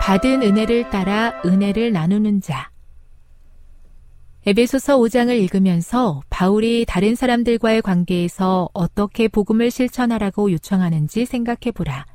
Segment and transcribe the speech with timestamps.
[0.00, 2.70] 받은 은혜를 따라 은혜를 나누는 자
[4.46, 12.06] 에베소서 5장을 읽으면서 바울이 다른 사람들과의 관계에서 어떻게 복음을 실천하라고 요청하는지 생각해 보라.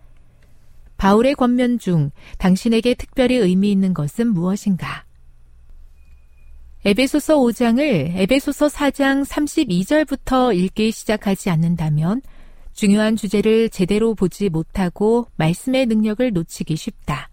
[0.97, 2.09] 바울의 권면 중
[2.39, 5.05] 당신에게 특별히 의미 있는 것은 무엇인가?
[6.83, 12.23] 에베소서 5장을 에베소서 4장 32절부터 읽기 시작하지 않는다면
[12.73, 17.29] 중요한 주제를 제대로 보지 못하고 말씀의 능력을 놓치기 쉽다.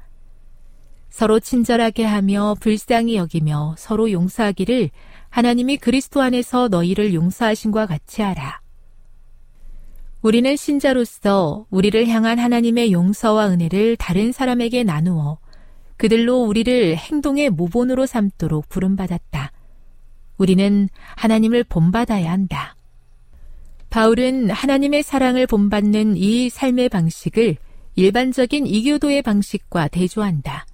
[1.13, 4.89] 서로 친절하게 하며 불쌍히 여기며 서로 용서하기를
[5.29, 8.63] 하나님이 그리스도 안에서 너희를 용서하신과 같이 하라.
[10.23, 15.39] 우리는 신자로서 우리를 향한 하나님의 용서와 은혜를 다른 사람에게 나누어
[15.99, 19.53] 그들로 우리를 행동의 모본으로 삼도록 부름받았다.
[20.39, 22.75] 우리는 하나님을 본받아야 한다.
[23.91, 27.57] 바울은 하나님의 사랑을 본받는 이 삶의 방식을
[27.97, 30.65] 일반적인 이교도의 방식과 대조한다.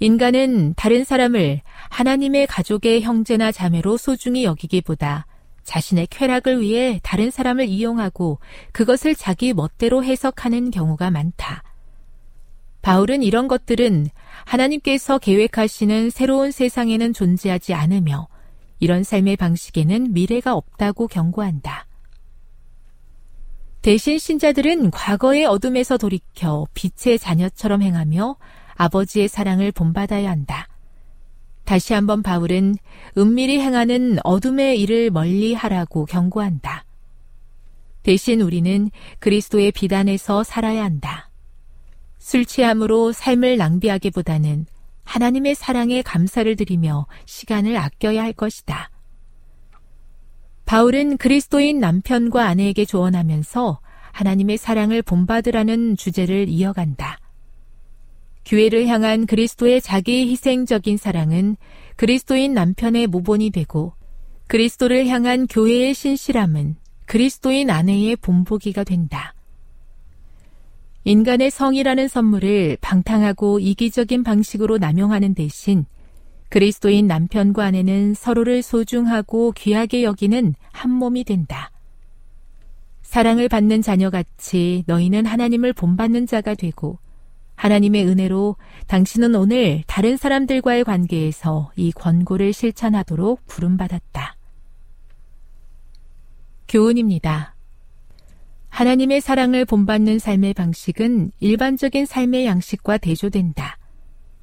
[0.00, 5.26] 인간은 다른 사람을 하나님의 가족의 형제나 자매로 소중히 여기기보다
[5.62, 8.38] 자신의 쾌락을 위해 다른 사람을 이용하고
[8.72, 11.62] 그것을 자기 멋대로 해석하는 경우가 많다.
[12.82, 14.08] 바울은 이런 것들은
[14.44, 18.28] 하나님께서 계획하시는 새로운 세상에는 존재하지 않으며
[18.78, 21.86] 이런 삶의 방식에는 미래가 없다고 경고한다.
[23.80, 28.36] 대신 신자들은 과거의 어둠에서 돌이켜 빛의 자녀처럼 행하며
[28.74, 30.68] 아버지의 사랑을 본받아야 한다.
[31.64, 32.76] 다시 한번 바울은
[33.16, 36.84] 은밀히 행하는 어둠의 일을 멀리 하라고 경고한다.
[38.02, 41.30] 대신 우리는 그리스도의 비단에서 살아야 한다.
[42.18, 44.66] 술 취함으로 삶을 낭비하기보다는
[45.04, 48.90] 하나님의 사랑에 감사를 드리며 시간을 아껴야 할 것이다.
[50.66, 53.80] 바울은 그리스도인 남편과 아내에게 조언하면서
[54.12, 57.18] 하나님의 사랑을 본받으라는 주제를 이어간다.
[58.44, 61.56] 교회를 향한 그리스도의 자기 희생적인 사랑은
[61.96, 63.94] 그리스도인 남편의 모본이 되고
[64.46, 66.76] 그리스도를 향한 교회의 신실함은
[67.06, 69.34] 그리스도인 아내의 본보기가 된다.
[71.04, 75.84] 인간의 성이라는 선물을 방탕하고 이기적인 방식으로 남용하는 대신
[76.48, 81.70] 그리스도인 남편과 아내는 서로를 소중하고 귀하게 여기는 한 몸이 된다.
[83.02, 86.98] 사랑을 받는 자녀같이 너희는 하나님을 본받는 자가 되고
[87.56, 88.56] 하나님의 은혜로
[88.86, 94.36] 당신은 오늘 다른 사람들과의 관계에서 이 권고를 실천하도록 부름받았다.
[96.68, 97.54] 교훈입니다.
[98.68, 103.78] 하나님의 사랑을 본받는 삶의 방식은 일반적인 삶의 양식과 대조된다.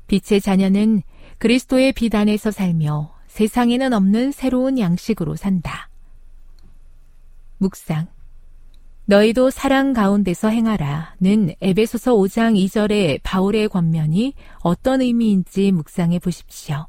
[0.07, 1.01] 빛의 자녀는
[1.37, 5.89] 그리스도의 비단에서 살며 세상에는 없는 새로운 양식으로 산다.
[7.57, 8.07] 묵상.
[9.11, 16.87] 너희도 사랑 가운데서 행하라는 에베소서 5장 2절의 바울의 권면이 어떤 의미인지 묵상해 보십시오.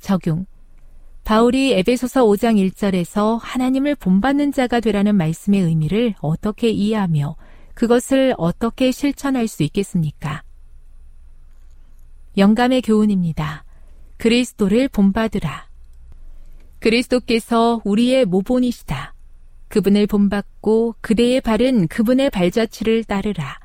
[0.00, 0.46] 적용.
[1.24, 7.36] 바울이 에베소서 5장 1절에서 하나님을 본받는 자가 되라는 말씀의 의미를 어떻게 이해하며
[7.74, 10.44] 그것을 어떻게 실천할 수 있겠습니까?
[12.38, 13.64] 영감의 교훈입니다.
[14.16, 15.68] 그리스도를 본받으라.
[16.78, 19.11] 그리스도께서 우리의 모본이시다.
[19.72, 23.58] 그분을 본받고 그대의 발은 그분의 발자취를 따르라.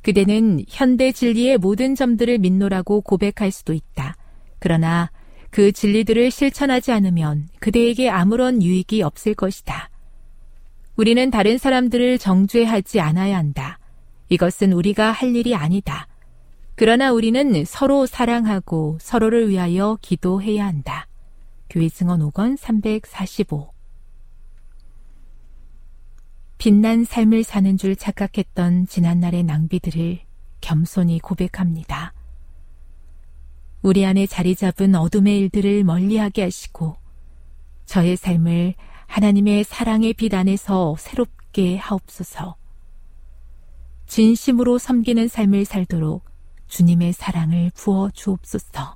[0.00, 4.16] 그대는 현대 진리의 모든 점들을 믿노라고 고백할 수도 있다.
[4.58, 5.10] 그러나
[5.50, 9.90] 그 진리들을 실천하지 않으면 그대에게 아무런 유익이 없을 것이다.
[10.96, 13.78] 우리는 다른 사람들을 정죄하지 않아야 한다.
[14.30, 16.08] 이것은 우리가 할 일이 아니다.
[16.76, 21.06] 그러나 우리는 서로 사랑하고 서로를 위하여 기도해야 한다.
[21.68, 23.75] 교회 증언 5권 345
[26.58, 30.20] 빛난 삶을 사는 줄 착각했던 지난날의 낭비들을
[30.60, 32.14] 겸손히 고백합니다.
[33.82, 36.96] 우리 안에 자리 잡은 어둠의 일들을 멀리하게 하시고
[37.84, 38.74] 저의 삶을
[39.06, 42.56] 하나님의 사랑의 빛 안에서 새롭게 하옵소서.
[44.06, 46.24] 진심으로 섬기는 삶을 살도록
[46.68, 48.95] 주님의 사랑을 부어 주옵소서.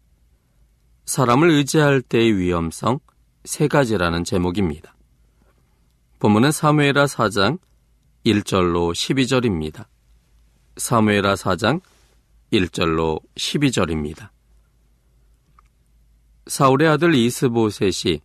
[1.05, 2.99] 사람을 의지할 때의 위험성
[3.43, 4.95] 세 가지라는 제목입니다.
[6.19, 7.59] 본문은 사무에라 4장
[8.25, 9.87] 1절로 12절입니다.
[10.77, 11.81] 사무에라 4장
[12.53, 14.29] 1절로 12절입니다.
[16.47, 18.21] 사울의 아들 이스보셋이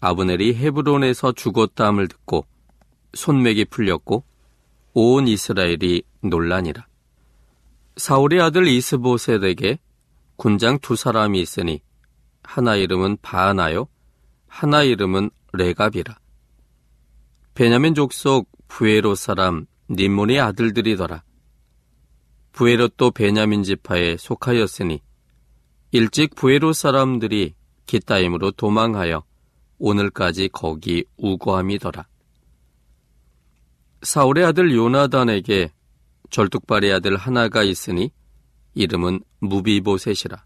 [0.00, 2.44] 아브넬이 헤브론에서 죽었다함을 듣고
[3.14, 4.24] 손맥이 풀렸고
[4.92, 6.86] 온 이스라엘이 논란이라.
[7.96, 9.78] 사울의 아들 이스보셋에게
[10.38, 11.82] 군장 두 사람이 있으니
[12.44, 13.88] 하나 이름은 바하나요,
[14.46, 16.16] 하나 이름은 레갑이라.
[17.54, 21.24] 베냐민 족속 부에로 사람 님몬의 아들들이더라.
[22.52, 25.02] 부에롯도 베냐민 지파에 속하였으니
[25.90, 27.56] 일찍 부에로 사람들이
[27.86, 29.24] 기타임으로 도망하여
[29.78, 32.06] 오늘까지 거기 우거함이더라.
[34.02, 35.72] 사울의 아들 요나단에게
[36.30, 38.12] 절뚝발의 아들 하나가 있으니
[38.74, 40.44] 이름은 무비보셋이라.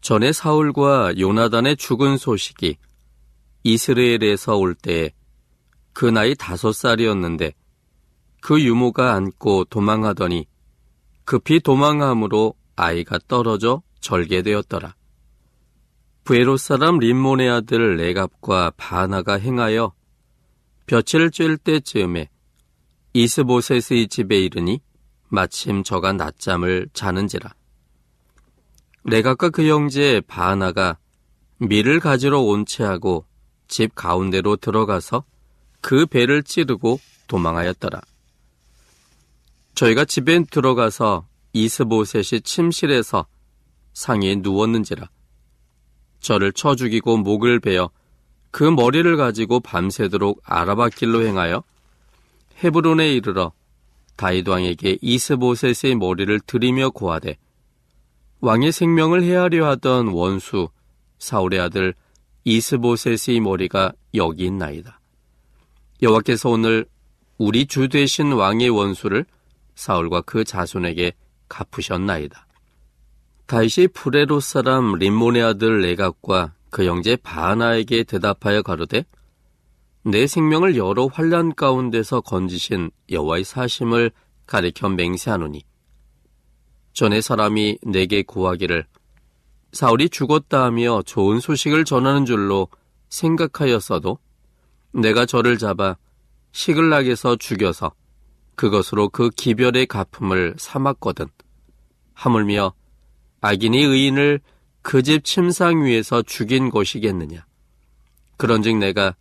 [0.00, 2.76] 전에 사울과 요나단의 죽은 소식이
[3.64, 5.10] 이스라엘에서 올 때에
[5.92, 7.52] 그 나이 다섯 살이었는데
[8.40, 10.46] 그 유모가 안고 도망하더니
[11.24, 14.94] 급히 도망함으로 아이가 떨어져 절개되었더라.
[16.24, 19.92] 부에로 사람 림몬의 아들 레갑과 바나가 행하여
[20.86, 22.28] 볕을 쬐을 때쯤에
[23.12, 24.80] 이스보셋의 집에 이르니
[25.30, 27.54] 마침 저가 낮잠을 자는지라.
[29.04, 30.98] 레각과 그 형제 바하나가
[31.58, 33.24] 밀을 가지러 온 채하고
[33.68, 35.24] 집 가운데로 들어가서
[35.80, 38.00] 그 배를 찌르고 도망하였더라.
[39.74, 43.26] 저희가 집에 들어가서 이스보셋이 침실에서
[43.94, 45.08] 상에 누웠는지라.
[46.20, 47.90] 저를 쳐 죽이고 목을 베어
[48.50, 51.62] 그 머리를 가지고 밤새도록 아라바 길로 행하여
[52.62, 53.52] 헤브론에 이르러
[54.20, 57.38] 다윗 왕에게 이스보셋의 머리를 들이며 고하되
[58.42, 60.68] 왕의 생명을 해하려 하던 원수
[61.18, 61.94] 사울의 아들
[62.44, 65.00] 이스보셋의 머리가 여기 있나이다.
[66.02, 66.84] 여호와께서 오늘
[67.38, 69.24] 우리 주 되신 왕의 원수를
[69.74, 71.14] 사울과 그 자손에게
[71.48, 72.46] 갚으셨나이다.
[73.46, 79.06] 다윗이 프레로 사람 림몬의 아들 레갑과 그 형제 바하나에게 대답하여 가로되
[80.02, 84.10] 내 생명을 여러 환란 가운데서 건지신 여호와의 사심을
[84.46, 85.62] 가리켜 맹세하노니
[86.92, 88.86] 전에 사람이 내게 구하기를
[89.72, 92.68] 사울이 죽었다 하며 좋은 소식을 전하는 줄로
[93.10, 94.18] 생각하였어도
[94.92, 95.96] 내가 저를 잡아
[96.52, 97.92] 시글락에서 죽여서
[98.56, 101.26] 그것으로 그 기별의 가품을 삼았거든.
[102.14, 102.74] 하물며
[103.40, 104.40] 악인이 의인을
[104.82, 107.46] 그 집 침상 위에서 죽인 것이겠느냐.
[108.36, 109.14] 그런즉 내가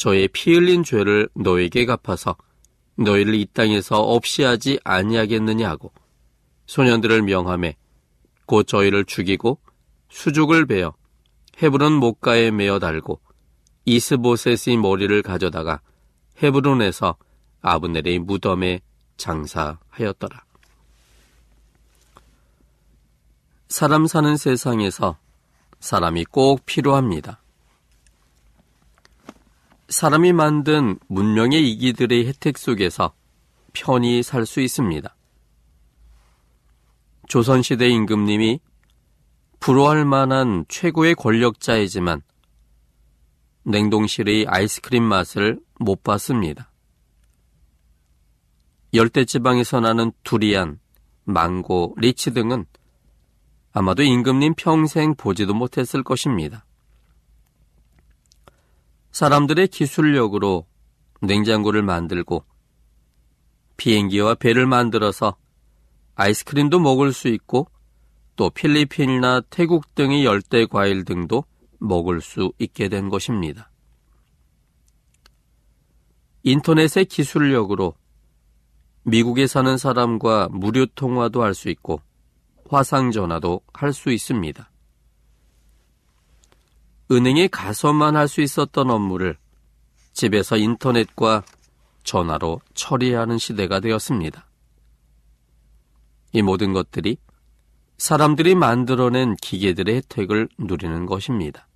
[0.00, 2.34] 저의 피 흘린 죄를 너에게 갚아서
[2.94, 5.92] 너희를 이 땅에서 없이 하지 아니하겠느냐 하고
[6.64, 7.76] 소년들을 명함에
[8.46, 9.58] 곧 저희를 죽이고
[10.08, 10.94] 수죽을 베어
[11.62, 13.20] 헤브론 목가에 메어 달고
[13.84, 15.82] 이스보셋의 머리를 가져다가
[16.42, 17.16] 헤브론에서
[17.60, 18.80] 아브넬의 무덤에
[19.18, 20.44] 장사하였더라.
[23.68, 25.18] 사람 사는 세상에서
[25.78, 27.39] 사람이 꼭 필요합니다.
[29.90, 33.12] 사람이 만든 문명의 이기들의 혜택 속에서
[33.72, 35.16] 편히 살 수 있습니다.
[37.28, 38.60] 조선시대 임금님이
[39.58, 42.22] 부러워할 만한 최고의 권력자이지만
[43.64, 46.70] 냉동실의 아이스크림 맛을 못 봤습니다.
[48.94, 50.78] 열대지방에서 나는 두리안,
[51.24, 52.64] 망고, 리치 등은
[53.72, 56.64] 아마도 임금님 평생 보지도 못했을 것입니다.
[59.12, 60.66] 사람들의 기술력으로
[61.22, 62.44] 냉장고를 만들고
[63.76, 65.36] 비행기와 배를 만들어서
[66.14, 67.68] 아이스크림도 먹을 수 있고
[68.36, 71.44] 또 필리핀이나 태국 등의 열대 과일 등도
[71.78, 73.70] 먹을 수 있게 된 것입니다.
[76.42, 77.94] 인터넷의 기술력으로
[79.02, 82.00] 미국에 사는 사람과 무료 통화도 할 수 있고
[82.68, 84.69] 화상 전화도 할 수 있습니다.
[87.10, 89.36] 은행에 가서만 할 수 있었던 업무를
[90.12, 91.42] 집에서 인터넷과
[92.04, 94.46] 전화로 처리하는 시대가 되었습니다.
[96.32, 97.16] 이 모든 것들이
[97.98, 101.66] 사람들이 만들어낸 기계들의 혜택을 누리는 것입니다.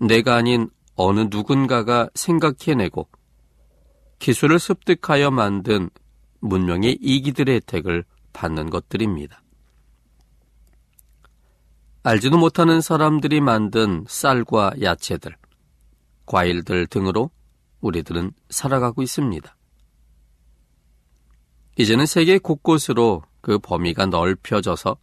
[0.00, 3.08] 내가 아닌 어느 누군가가 생각해내고
[4.18, 5.88] 기술을 습득하여 만든
[6.40, 9.40] 문명의 이기들의 혜택을 받는 것들입니다.
[12.06, 15.34] 알지도 못하는 사람들이 만든 쌀과 야채들,
[16.24, 17.32] 과일들 등으로
[17.80, 19.56] 우리들은 살아가고 있습니다.
[21.78, 24.96] 이제는 세계 곳곳으로 그 범위가 넓혀져서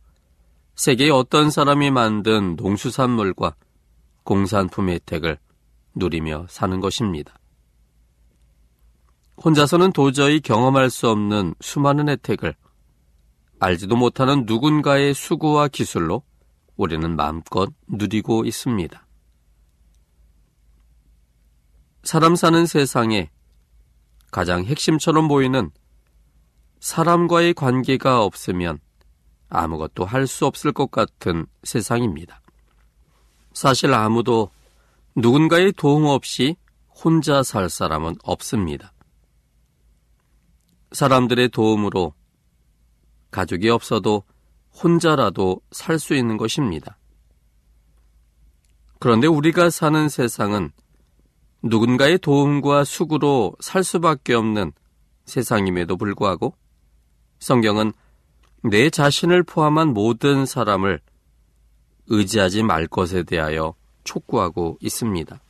[0.75, 3.53] 세계의 어떤 사람이 만든 농수산물과
[4.23, 5.37] 공산품의 혜택을
[5.95, 7.37] 누리며 사는 것입니다.
[9.43, 12.55] 혼자서는 도저히 경험할 수 없는 수많은 혜택을
[13.59, 16.23] 알지도 못하는 누군가의 수고와 기술로
[16.75, 19.07] 우리는 마음껏 누리고 있습니다.
[22.03, 23.29] 사람 사는 세상에
[24.31, 25.71] 가장 핵심처럼 보이는
[26.79, 28.79] 사람과의 관계가 없으면
[29.49, 32.41] 아무것도 할 수 없을 것 같은 세상입니다.
[33.53, 34.49] 사실 아무도
[35.15, 36.55] 누군가의 도움 없이
[36.89, 38.91] 혼자 살 사람은 없습니다.
[40.91, 42.13] 사람들의 도움으로
[43.31, 44.23] 가족이 없어도
[44.81, 46.97] 혼자라도 살 수 있는 것입니다.
[48.99, 50.71] 그런데 우리가 사는 세상은
[51.61, 54.71] 누군가의 도움과 수구로 살 수밖에 없는
[55.25, 56.55] 세상임에도 불구하고
[57.39, 57.93] 성경은
[58.63, 61.01] 내 자신을 포함한 모든 사람을
[62.07, 65.41] 의지하지 말 것에 대하여 촉구하고 있습니다.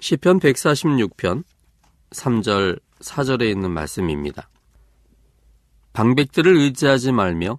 [0.00, 1.44] 시편 146편
[2.10, 4.48] 3절 4절에 있는 말씀입니다.
[5.92, 7.58] 방백들을 의지하지 말며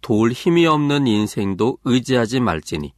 [0.00, 2.94] 도울 힘이 없는 인생도 의지하지 말지니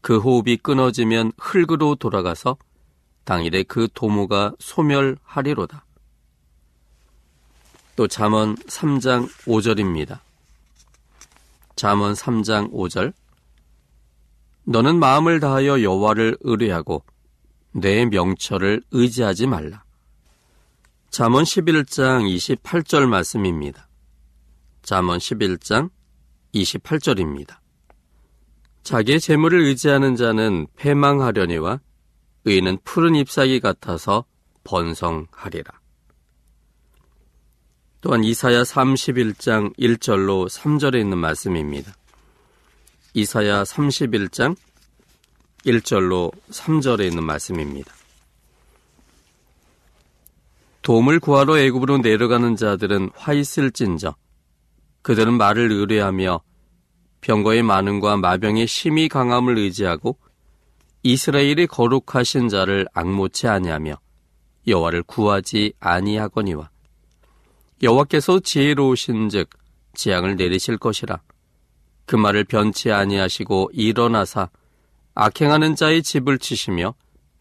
[0.00, 2.56] 그 호흡이 끊어지면 흙으로 돌아가서
[3.24, 5.84] 당일에 그 도모가 소멸하리로다.
[7.96, 10.20] 또 잠언 3장 5절입니다.
[11.76, 13.12] 잠언 3장 5절
[14.64, 17.02] 너는 마음을 다하여 여호와를 의뢰하고
[17.72, 19.84] 내 명철을 의지하지 말라.
[21.10, 22.24] 잠언 11장
[22.62, 23.88] 28절 말씀입니다.
[24.84, 25.90] 잠언 11장
[26.54, 27.56] 28절입니다.
[28.82, 31.80] 자기의 재물을 의지하는 자는 패망하려니와
[32.44, 34.26] 의인은 푸른 잎사귀 같아서
[34.62, 35.80] 번성하리라.
[38.02, 41.94] 또한 이사야 31장 1절로 3절에 있는 말씀입니다.
[43.14, 44.54] 이사야 31장
[45.64, 47.90] 1절로 3절에 있는 말씀입니다.
[50.82, 54.14] 도움을 구하러 애굽으로 내려가는 자들은 화 있을진저
[55.04, 56.40] 그들은 말을 의뢰하며
[57.20, 60.16] 병거의 많음과 마병의 심히 강함을 의지하고
[61.02, 63.98] 이스라엘의 거룩하신 자를 악모치 아니하며
[64.66, 66.70] 여호와를 구하지 아니하거니와
[67.82, 69.50] 여호와께서 지혜로우신즉
[69.92, 71.20] 지향을 내리실 것이라.
[72.06, 74.48] 그 말을 변치 아니하시고 일어나사
[75.14, 76.94] 악행하는 자의 집을 치시며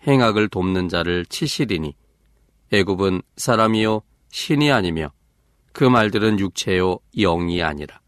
[0.05, 1.95] 행악을 돕는 자를 치시리니.
[2.73, 4.01] 애굽은 사람이요
[4.31, 5.13] 신이 아니며
[5.73, 7.99] 그 말들은 육체요 영이 아니라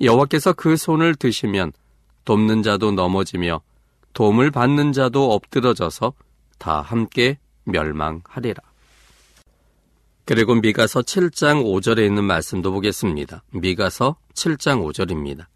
[0.00, 1.72] 여호와께서 그 손을 드시면
[2.24, 3.60] 돕는 자도 넘어지며
[4.12, 6.12] 도움을 받는 자도 엎드러져서
[6.58, 8.62] 다 함께 멸망하리라.
[10.24, 13.42] 그리고 미가서 7장 5절에 있는 말씀도 보겠습니다.
[13.50, 15.46] 미가서 7장 5절입니다.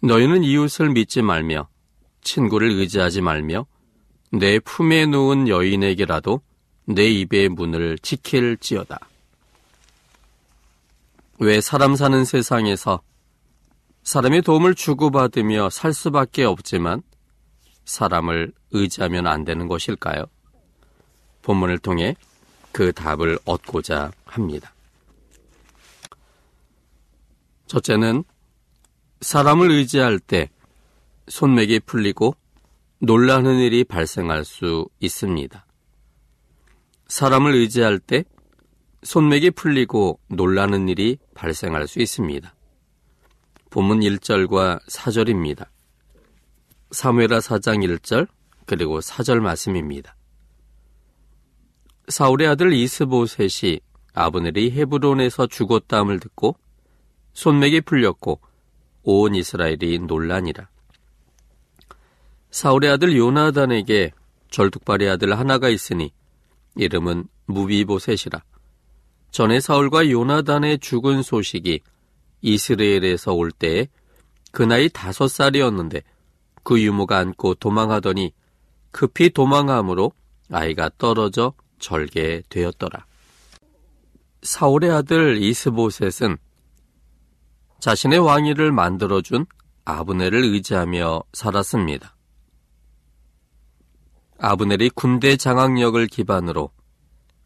[0.00, 1.68] 너희는 이웃을 믿지 말며
[2.20, 3.66] 친구를 의지하지 말며
[4.30, 6.42] 내 품에 누운 여인에게라도
[6.84, 8.98] 내 입의 문을 지킬지어다.
[11.40, 13.00] 왜 사람 사는 세상에서
[14.02, 17.02] 사람의 도움을 주고받으며 살 수밖에 없지만
[17.84, 20.24] 사람을 의지하면 안 되는 것일까요?
[21.42, 22.16] 본문을 통해
[22.72, 24.74] 그 답을 얻고자 합니다.
[27.66, 28.24] 첫째는
[29.20, 30.50] 사람을 의지할 때
[31.28, 32.34] 손맥이 풀리고
[33.00, 35.64] 놀라는 일이 발생할 수 있습니다.
[37.06, 38.24] 사람을 의지할 때
[39.02, 42.54] 손맥이 풀리고 놀라는 일이 발생할 수 있습니다.
[43.70, 45.68] 본문 1절과 4절입니다.
[46.90, 48.26] 사무엘하 4장 1절
[48.66, 50.16] 그리고 4절 말씀입니다.
[52.08, 53.80] 사울의 아들 이스보셋이
[54.14, 56.56] 아브넬이 헤브론에서 죽었다함을 듣고
[57.34, 58.40] 손맥이 풀렸고
[59.02, 60.68] 온 이스라엘이 논란이라.
[62.50, 64.12] 사울의 아들 요나단에게
[64.50, 66.12] 절뚝발의 아들 하나가 있으니
[66.76, 68.42] 이름은 무비보셋이라.
[69.30, 71.80] 전에 사울과 요나단의 죽은 소식이
[72.42, 73.88] 이스라엘에서 올 때에
[74.52, 76.02] 그 나이 다섯 살이었는데
[76.62, 78.32] 그 유모가 안고 도망하더니
[78.90, 80.12] 급히 도망함으로
[80.50, 83.06] 아이가 떨어져 절개되었더라.
[84.42, 86.38] 사울의 아들 이스보셋은
[87.80, 89.46] 자신의 왕위를 만들어준
[89.84, 92.16] 아브넬을 의지하며 살았습니다.
[94.38, 96.70] 아브넬이 군대 장악력을 기반으로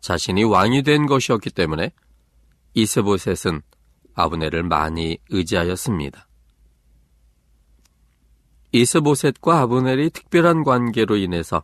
[0.03, 1.93] 자신이 왕이 된 것이었기 때문에
[2.75, 3.63] 이스보셋은
[4.15, 6.29] 아브넬을 많이 의지하였습니다.
[8.73, 11.63] 이스보셋과 아브넬이 특별한 관계로 인해서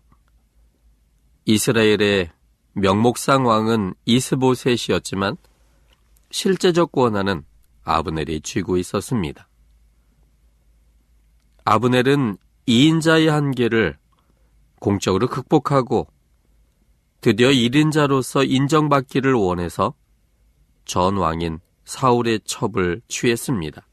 [1.46, 2.30] 이스라엘의
[2.74, 5.36] 명목상 왕은 이스보셋이었지만
[6.30, 7.44] 실제적 권한은
[7.82, 9.48] 아브넬이 쥐고 있었습니다.
[11.64, 12.36] 아브넬은
[12.68, 13.98] 2인자의 한계를
[14.78, 16.06] 공적으로 극복하고
[17.20, 19.94] 드디어 1인자로서 인정받기를 원해서
[20.84, 23.86] 전 왕인 사울의 첩을 취했습니다.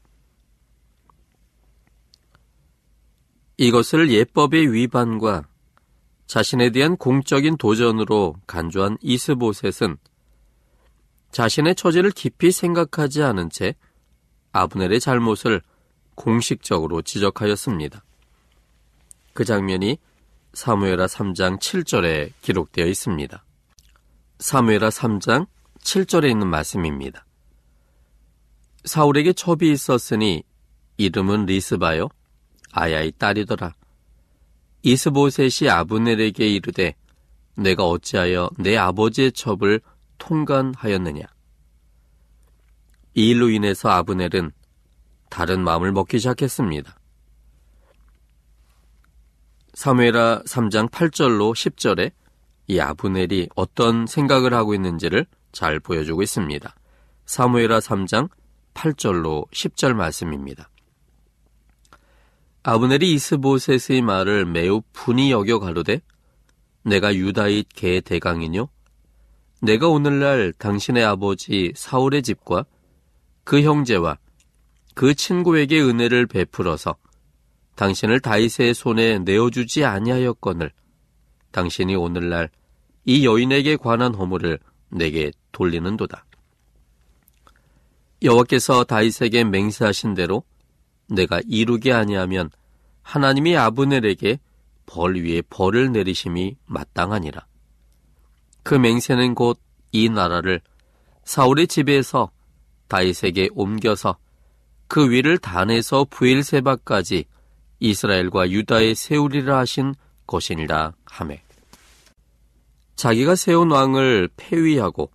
[3.58, 5.48] 이것을 예법의 위반과
[6.26, 9.96] 자신에 대한 공적인 도전으로 간주한 이스보셋은
[11.32, 13.74] 자신의 처지를 깊이 생각하지 않은 채
[14.52, 15.62] 아브넬의 잘못을
[16.14, 18.04] 공식적으로 지적하였습니다.
[19.32, 19.98] 그 장면이
[20.56, 23.44] 사무엘하 3장 7절에 기록되어 있습니다.
[24.38, 25.46] 사무엘하 3장
[25.80, 27.26] 7절에 있는 말씀입니다.
[28.86, 30.44] 사울에게 첩이 있었으니
[30.96, 32.08] 이름은 리스바요
[32.72, 33.74] 아야의 딸이더라.
[34.80, 36.94] 이스보셋이 아브넬에게 이르되
[37.58, 39.82] 내가 어찌하여 내 아버지의 첩을
[40.16, 41.22] 통관하였느냐.
[43.12, 44.52] 이 일로 인해서 아브넬은
[45.28, 46.96] 다른 마음을 먹기 시작했습니다.
[49.76, 52.10] 사무엘하 3장 8절로 10절에
[52.66, 56.74] 이 아브넬이 어떤 생각을 하고 있는지를 잘 보여주고 있습니다.
[57.26, 58.30] 사무엘하 3장
[58.72, 60.70] 8절로 10절 말씀입니다.
[62.62, 66.00] 아브넬이 이스보셋의 말을 매우 분이 여겨 가로되
[66.82, 68.70] 내가 유다잇 개 대강이뇨
[69.60, 72.64] 내가 오늘날 당신의 아버지 사울의 집과
[73.44, 74.16] 그 형제와
[74.94, 76.96] 그 친구에게 은혜를 베풀어서
[77.76, 80.72] 당신을 다윗의 손에 내어주지 아니하였거늘
[81.52, 82.50] 당신이 오늘날
[83.04, 84.58] 이 여인에게 관한 허물을
[84.90, 86.24] 내게 돌리는도다.
[88.22, 90.42] 여호와께서 다윗에게 맹세하신 대로
[91.08, 92.50] 내가 이루게 아니하면
[93.02, 94.40] 하나님이 아브넬에게
[94.86, 97.46] 벌 위에 벌을 내리심이 마땅하니라.
[98.64, 99.60] 그 맹세는 곧
[99.96, 100.60] 이 나라를
[101.24, 102.30] 사울의 집에서
[102.88, 104.18] 다윗에게 옮겨서
[104.88, 107.24] 그 위를 단에서 부엘세바까지
[107.80, 109.94] 이스라엘과 유다에 세우리라 하신
[110.26, 111.42] 것이니라 하매
[112.96, 115.10] 자기가 세운 왕을 폐위하고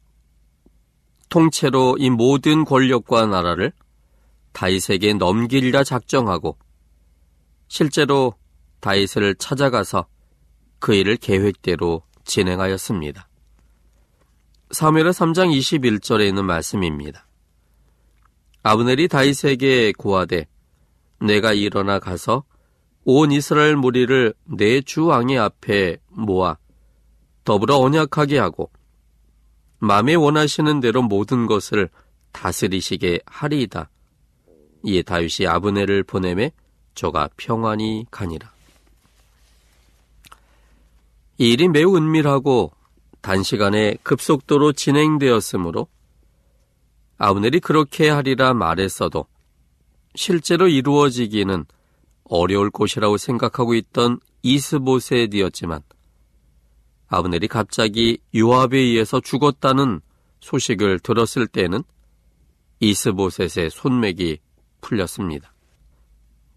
[1.29, 3.71] 통째로 이 모든 권력과 나라를
[4.51, 6.57] 다윗에게 넘기리라 작정하고
[7.67, 8.35] 실제로
[8.81, 10.07] 다윗을 찾아가서
[10.79, 13.27] 그 일을 계획대로 진행하였습니다.
[14.71, 17.27] 사무엘하 3장 21절에 있는 말씀입니다.
[18.63, 20.47] 아브넬이 다윗에게 고하되
[21.19, 22.43] 내가 일어나 가서
[23.03, 26.57] 온 이스라엘 무리를 내 주 왕의 앞에 모아
[27.43, 28.69] 더불어 언약하게 하고
[29.79, 31.89] 마음에 원하시는 대로 모든 것을
[32.31, 33.89] 다스리시게 하리이다.
[34.83, 36.51] 이에 다윗이 아브네를 보내매
[36.93, 38.51] 저가 평안히 가니라.
[41.39, 42.71] 이 일이 매우 은밀하고
[43.21, 45.87] 단시간에 급속도로 진행되었으므로
[47.17, 49.25] 아브넬이 그렇게 하리라 말했어도
[50.15, 51.65] 실제로 이루어지기는
[52.31, 55.81] 어려울 것이라고 생각하고 있던 이스보셋이었지만
[57.09, 59.99] 아브넬이 갑자기 요압에 의해서 죽었다는
[60.39, 61.83] 소식을 들었을 때는
[62.79, 64.39] 이스보셋의 손맥이
[64.79, 65.53] 풀렸습니다.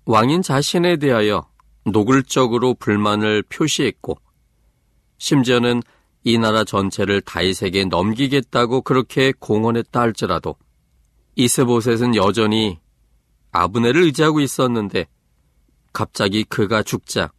[0.06, 1.48] 왕인 자신에 대하여
[1.84, 4.16] 노골적으로 불만을 표시했고
[5.18, 5.82] 심지어는
[6.22, 10.54] 이 나라 전체를 다윗에게 넘기겠다고 그렇게 공언했다 할지라도
[11.34, 12.78] 이스보셋은 여전히
[13.50, 15.08] 아브넬을 의지하고 있었는데
[15.94, 17.32] 갑자기 그가 죽자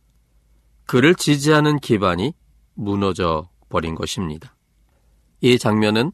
[0.86, 2.34] 그를 지지하는 기반이
[2.74, 4.56] 무너져 버린 것입니다.
[5.42, 6.12] 이 장면은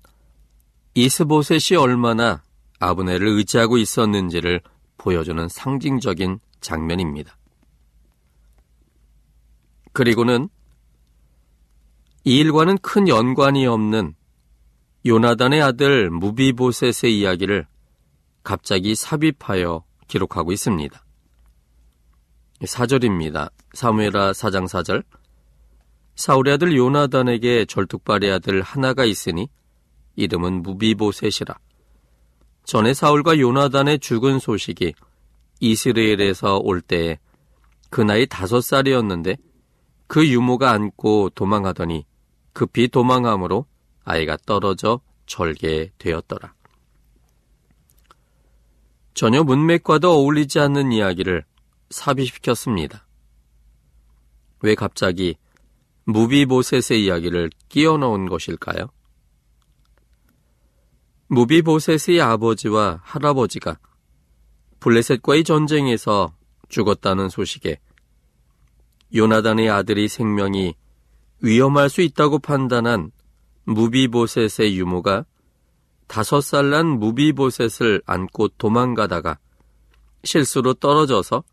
[0.95, 2.43] 이스보셋이 얼마나
[2.79, 4.61] 아브넬을 의지하고 있었는지를
[4.97, 7.37] 보여주는 상징적인 장면입니다.
[9.93, 10.49] 그리고는
[12.23, 14.15] 이 일과는 큰 연관이 없는
[15.05, 17.67] 요나단의 아들 무비보셋의 이야기를
[18.43, 21.03] 갑자기 삽입하여 기록하고 있습니다.
[22.65, 23.51] 4절입니다.
[23.73, 25.03] 사무엘하 4장 4절
[26.15, 29.49] 사울의 아들 요나단에게 절뚝발의 아들 하나가 있으니
[30.15, 31.57] 이름은 무비보셋이라.
[32.63, 34.93] 전에 사울과 요나단의 죽은 소식이
[35.59, 37.17] 이스라엘에서 올 때에
[37.89, 39.37] 그 나이 다섯 살이었는데
[40.07, 42.05] 그 유모가 안고 도망하더니
[42.53, 43.65] 급히 도망함으로
[44.03, 46.53] 아이가 떨어져 절개되었더라.
[49.13, 51.45] 전혀 문맥과도 어울리지 않는 이야기를
[51.91, 53.05] 삽입시켰습니다.
[54.61, 55.35] 왜 갑자기
[56.05, 58.89] 무비보셋의 이야기를 끼워 넣은 것일까요?
[61.27, 63.77] 무비보셋의 아버지와 할아버지가
[64.79, 66.33] 블레셋과의 전쟁에서
[66.69, 67.79] 죽었다는 소식에
[69.13, 70.75] 요나단의 아들이 생명이
[71.41, 73.11] 위험할 수 있다고 판단한
[73.65, 75.25] 무비보셋의 유모가
[76.07, 79.37] 다섯 살 난 무비보셋을 안고 도망가다가
[80.23, 81.43] 실수로 떨어져서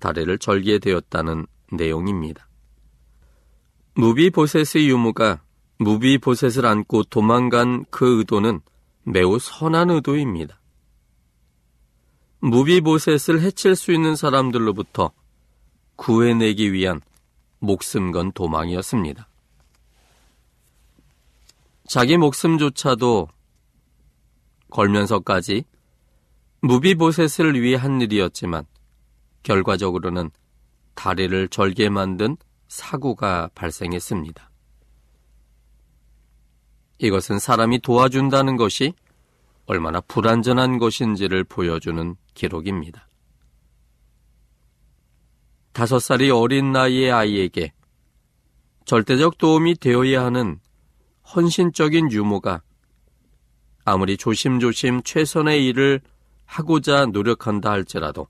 [0.00, 2.48] 다리를 절게 되었다는 내용입니다.
[3.94, 5.42] 무비보셋의 유모가
[5.78, 8.60] 무비보셋을 안고 도망간 그 의도는
[9.04, 10.60] 매우 선한 의도입니다.
[12.40, 15.12] 무비보셋을 해칠 수 있는 사람들로부터
[15.96, 17.00] 구해내기 위한
[17.58, 19.28] 목숨 건 도망이었습니다.
[21.86, 23.28] 자기 목숨조차도
[24.70, 25.64] 걸면서까지
[26.62, 28.64] 무비보셋을 위해 한 일이었지만
[29.42, 30.30] 결과적으로는
[30.94, 32.36] 다리를 절게 만든
[32.68, 34.50] 사고가 발생했습니다.
[36.98, 38.92] 이것은 사람이 도와준다는 것이
[39.66, 43.08] 얼마나 불완전한 것인지를 보여주는 기록입니다.
[45.72, 47.72] 다섯 살이 어린 나이의 아이에게
[48.84, 50.58] 절대적 도움이 되어야 하는
[51.34, 52.62] 헌신적인 유모가
[53.84, 56.00] 아무리 조심조심 최선의 일을
[56.44, 58.26] 하고자 노력한다 할지라도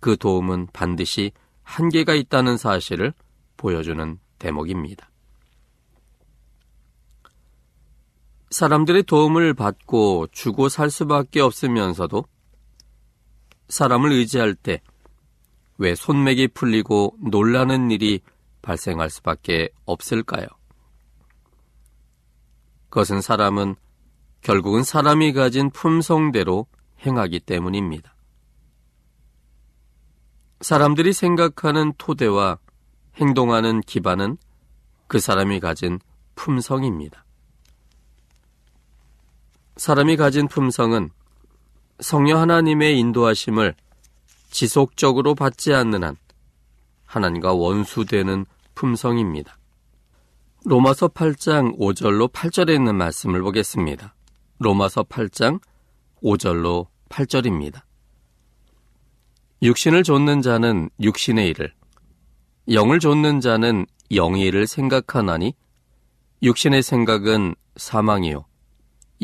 [0.00, 1.32] 그 도움은 반드시
[1.62, 3.12] 한계가 있다는 사실을
[3.56, 5.10] 보여주는 대목입니다.
[8.50, 12.24] 사람들의 도움을 받고 주고 살 수밖에 없으면서도
[13.68, 14.80] 사람을 의지할 때
[15.78, 18.20] 왜 손맥이 풀리고 놀라는 일이
[18.62, 20.46] 발생할 수밖에 없을까요?
[22.90, 23.76] 그것은 사람은
[24.42, 26.66] 결국은 사람이 가진 품성대로
[27.06, 28.12] 행하기 때문입니다.
[30.60, 32.58] 사람들이 생각하는 토대와
[33.16, 34.38] 행동하는 기반은
[35.06, 35.98] 그 사람이 가진
[36.34, 37.24] 품성입니다.
[39.76, 41.10] 사람이 가진 품성은
[42.00, 43.74] 성녀 하나님의 인도하심을
[44.50, 46.16] 지속적으로 받지 않는 한
[47.06, 48.44] 하나님과 원수되는
[48.74, 49.56] 품성입니다.
[50.64, 54.14] 로마서 8장 5절로 8절에 있는 말씀을 보겠습니다.
[54.58, 55.60] 로마서 8장
[56.22, 57.87] 5절로 8절입니다.
[59.60, 61.72] 육신을 좇는 자는 육신의 일을,
[62.70, 65.54] 영을 좇는 자는 영의 일을 생각하나니
[66.42, 68.46] 육신의 생각은 사망이요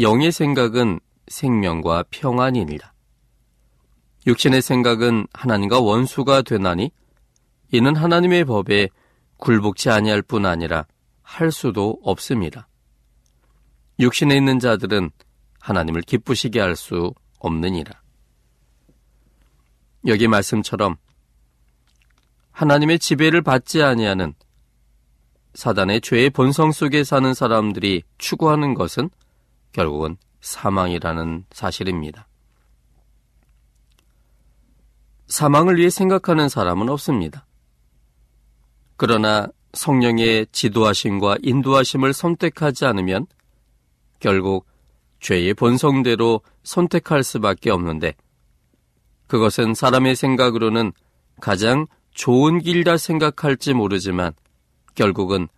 [0.00, 2.92] 영의 생각은 생명과 평안이니라.
[4.26, 6.90] 육신의 생각은 하나님과 원수가 되나니
[7.70, 8.88] 이는 하나님의 법에
[9.36, 10.86] 굴복치 아니할 뿐 아니라
[11.22, 12.66] 할 수도 없습니다.
[14.00, 15.10] 육신에 있는 자들은
[15.60, 18.03] 하나님을 기쁘시게 할 수 없느니라.
[20.06, 20.96] 여기 말씀처럼
[22.52, 24.34] 하나님의 지배를 받지 아니하는
[25.54, 29.10] 사단의 죄의 본성 속에 사는 사람들이 추구하는 것은
[29.72, 32.28] 결국은 사망이라는 사실입니다.
[35.26, 37.46] 사망을 위해 생각하는 사람은 없습니다.
[38.96, 43.26] 그러나 성령의 지도하심과 인도하심을 선택하지 않으면
[44.20, 44.66] 결국
[45.20, 48.14] 죄의 본성대로 선택할 수밖에 없는데
[49.26, 50.92] 그것은 사람의 생각으로는
[51.40, 54.32] 가장 좋은 길이라 생각할지 모르지만
[54.94, 55.48] 결국은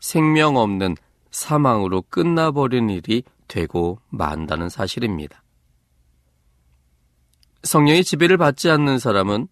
[0.00, 0.96] 생명 없는
[1.30, 5.42] 사망으로 끝나버린 일이 되고 만다는 사실입니다.
[7.62, 9.48] 성령의 지배를 받지 않는 사람은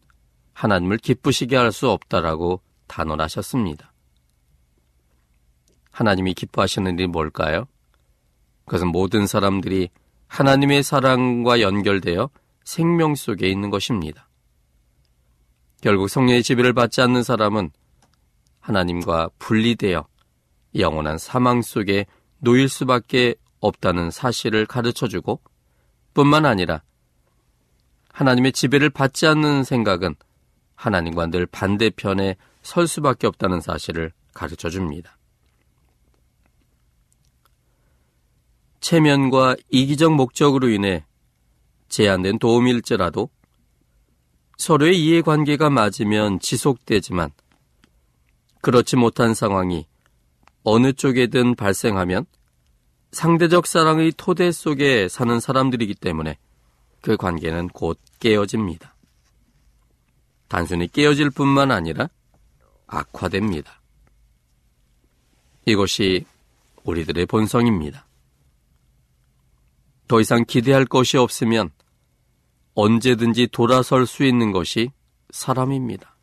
[0.52, 3.92] 하나님을 기쁘시게 할 수 없다라고 단언하셨습니다.
[5.92, 7.66] 하나님이 기뻐하시는 일이 뭘까요?
[8.64, 9.90] 그것은 모든 사람들이
[10.26, 12.30] 하나님의 사랑과 연결되어
[12.64, 14.29] 생명 속에 있는 것입니다.
[15.81, 17.70] 결국 성령의 지배를 받지 않는 사람은
[18.61, 20.07] 하나님과 분리되어
[20.77, 22.07] 영원한 사망 속에
[22.38, 25.40] 놓일 수밖에 없다는 사실을 가르쳐 주고
[26.14, 26.83] 뿐만 아니라
[28.12, 30.14] 하나님의 지배를 받지 않는 생각은
[30.75, 35.16] 하나님과 늘 반대편에 설 수밖에 없다는 사실을 가르쳐 줍니다.
[38.81, 41.05] 체면과 이기적 목적으로 인해
[41.90, 43.29] 제한된 도움일지라도
[44.57, 47.31] 서로의 이해관계가 맞으면 지속되지만
[48.62, 49.87] 그렇지 못한 상황이
[50.62, 52.26] 어느 쪽에든 발생하면
[53.12, 56.38] 상대적 사랑의 토대 속에 사는 사람들이기 때문에
[57.00, 58.94] 그 관계는 곧 깨어집니다.
[60.48, 62.09] 단순히 깨어질 뿐만 아니라
[62.87, 63.81] 악화됩니다.
[65.64, 66.26] 이것이
[66.85, 68.07] 우리들의 본성입니다.
[70.09, 71.70] 더 이상 기대할 것이 없으면
[72.74, 74.90] 언제든지 돌아설 수 있는 것이
[75.30, 76.16] 사람입니다.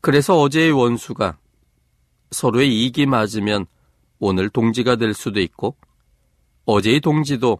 [0.00, 1.38] 그래서 어제의 원수가
[2.30, 3.66] 서로의 이익이 맞으면
[4.18, 5.76] 오늘 동지가 될 수도 있고
[6.64, 7.58] 어제의 동지도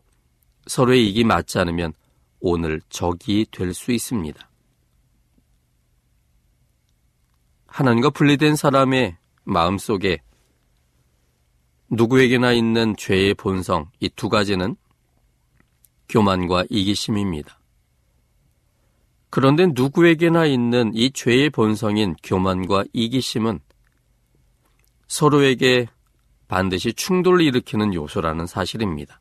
[0.66, 1.92] 서로의 이익이 맞지 않으면
[2.40, 4.50] 오늘 적이 될 수 있습니다.
[7.66, 10.18] 하나님과 분리된 사람의 마음 속에
[11.90, 14.76] 누구에게나 있는 죄의 본성, 이 두 가지는
[16.08, 17.58] 교만과 이기심입니다.
[19.30, 23.58] 그런데 누구에게나 있는 이 죄의 본성인 교만과 이기심은
[25.08, 25.88] 서로에게
[26.46, 29.20] 반드시 충돌을 일으키는 요소라는 사실입니다.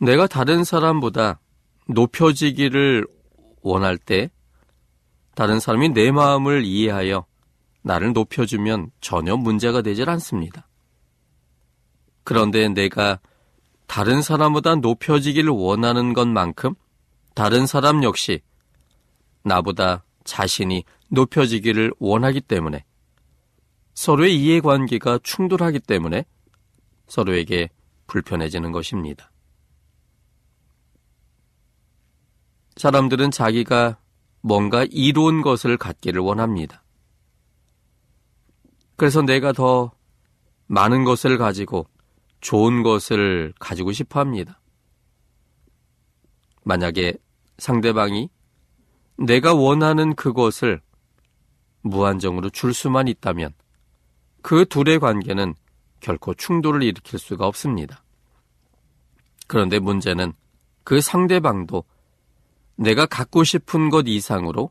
[0.00, 1.40] 내가 다른 사람보다
[1.88, 3.06] 높여지기를
[3.62, 4.30] 원할 때
[5.34, 7.26] 다른 사람이 내 마음을 이해하여
[7.82, 10.68] 나를 높여주면 전혀 문제가 되질 않습니다.
[12.22, 13.18] 그런데 내가
[13.88, 16.74] 다른 사람보다 높여지기를 원하는 것만큼
[17.34, 18.42] 다른 사람 역시
[19.42, 22.84] 나보다 자신이 높여지기를 원하기 때문에
[23.94, 26.24] 서로의 이해관계가 충돌하기 때문에
[27.08, 27.70] 서로에게
[28.06, 29.32] 불편해지는 것입니다.
[32.76, 33.98] 사람들은 자기가
[34.42, 36.84] 뭔가 이로운 것을 갖기를 원합니다.
[38.96, 39.92] 그래서 내가 더
[40.66, 41.88] 많은 것을 가지고
[42.40, 44.60] 좋은 것을 가지고 싶어 합니다.
[46.64, 47.14] 만약에
[47.58, 48.28] 상대방이
[49.16, 50.80] 내가 원하는 그것을
[51.82, 53.52] 무한정으로 줄 수만 있다면
[54.42, 55.54] 그 둘의 관계는
[56.00, 58.04] 결코 충돌을 일으킬 수가 없습니다.
[59.46, 60.32] 그런데 문제는
[60.84, 61.84] 그 상대방도
[62.76, 64.70] 내가 갖고 싶은 것 이상으로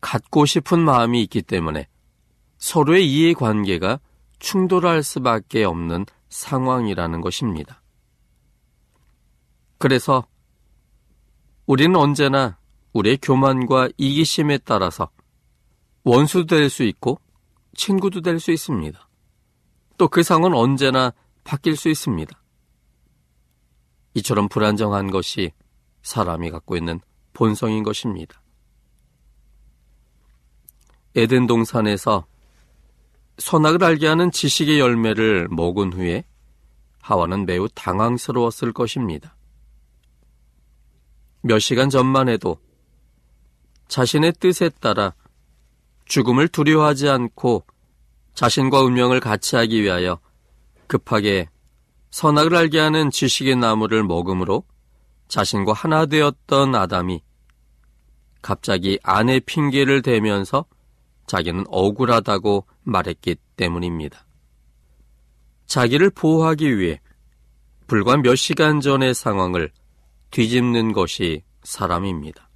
[0.00, 1.86] 갖고 싶은 마음이 있기 때문에
[2.58, 4.00] 서로의 이해 관계가
[4.38, 7.82] 충돌할 수밖에 없는 상황이라는 것입니다.
[9.78, 10.26] 그래서
[11.66, 12.58] 우리는 언제나
[12.92, 15.10] 우리의 교만과 이기심에 따라서
[16.04, 17.20] 원수도 될 수 있고
[17.74, 19.08] 친구도 될 수 있습니다.
[19.98, 21.12] 또 그 상은 언제나
[21.44, 22.42] 바뀔 수 있습니다.
[24.14, 25.52] 이처럼 불안정한 것이
[26.02, 27.00] 사람이 갖고 있는
[27.32, 28.42] 본성인 것입니다.
[31.14, 32.26] 에덴 동산에서
[33.40, 36.24] 선악을 알게 하는 지식의 열매를 먹은 후에
[37.00, 39.34] 하와는 매우 당황스러웠을 것입니다.
[41.42, 42.58] 몇 시간 전만 해도
[43.88, 45.14] 자신의 뜻에 따라
[46.04, 47.64] 죽음을 두려워하지 않고
[48.34, 50.20] 자신과 운명을 같이 하기 위하여
[50.86, 51.48] 급하게
[52.10, 54.64] 선악을 알게 하는 지식의 나무를 먹음으로
[55.28, 57.22] 자신과 하나 되었던 아담이
[58.42, 60.66] 갑자기 아내 핑계를 대면서
[61.30, 64.26] 자기는 억울하다고 말했기 때문입니다.
[65.66, 67.00] 자기를 보호하기 위해
[67.86, 69.70] 불과 몇 시간 전의 상황을
[70.32, 72.50] 뒤집는 것이 사람입니다.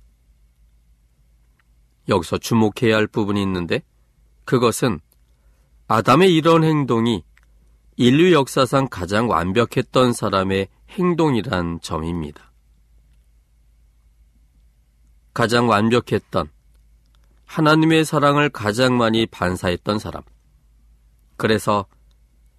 [2.08, 3.80] 여기서 주목해야 할 부분이 있는데
[4.44, 4.98] 그것은
[5.86, 7.22] 아담의 이런 행동이
[7.96, 12.52] 인류 역사상 가장 완벽했던 사람의 행동이란 점입니다.
[15.32, 16.50] 가장 완벽했던
[17.54, 20.24] 하나님의 사랑을 가장 많이 반사했던 사람.
[21.36, 21.86] 그래서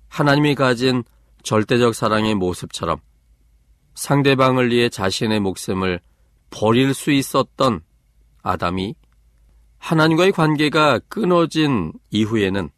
[0.08, 1.04] 하나님이 가진
[1.44, 3.02] 절대적 사랑의 모습처럼
[3.96, 6.00] 상대방을 위해 자신의 목숨을
[6.50, 7.82] 버릴 수 있었던
[8.42, 8.96] 아담이
[9.80, 12.70] 하나님과의 관계가 끊어진 이후에는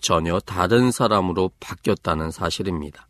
[0.00, 3.06] 전혀 다른 사람으로 바뀌었다는 사실입니다.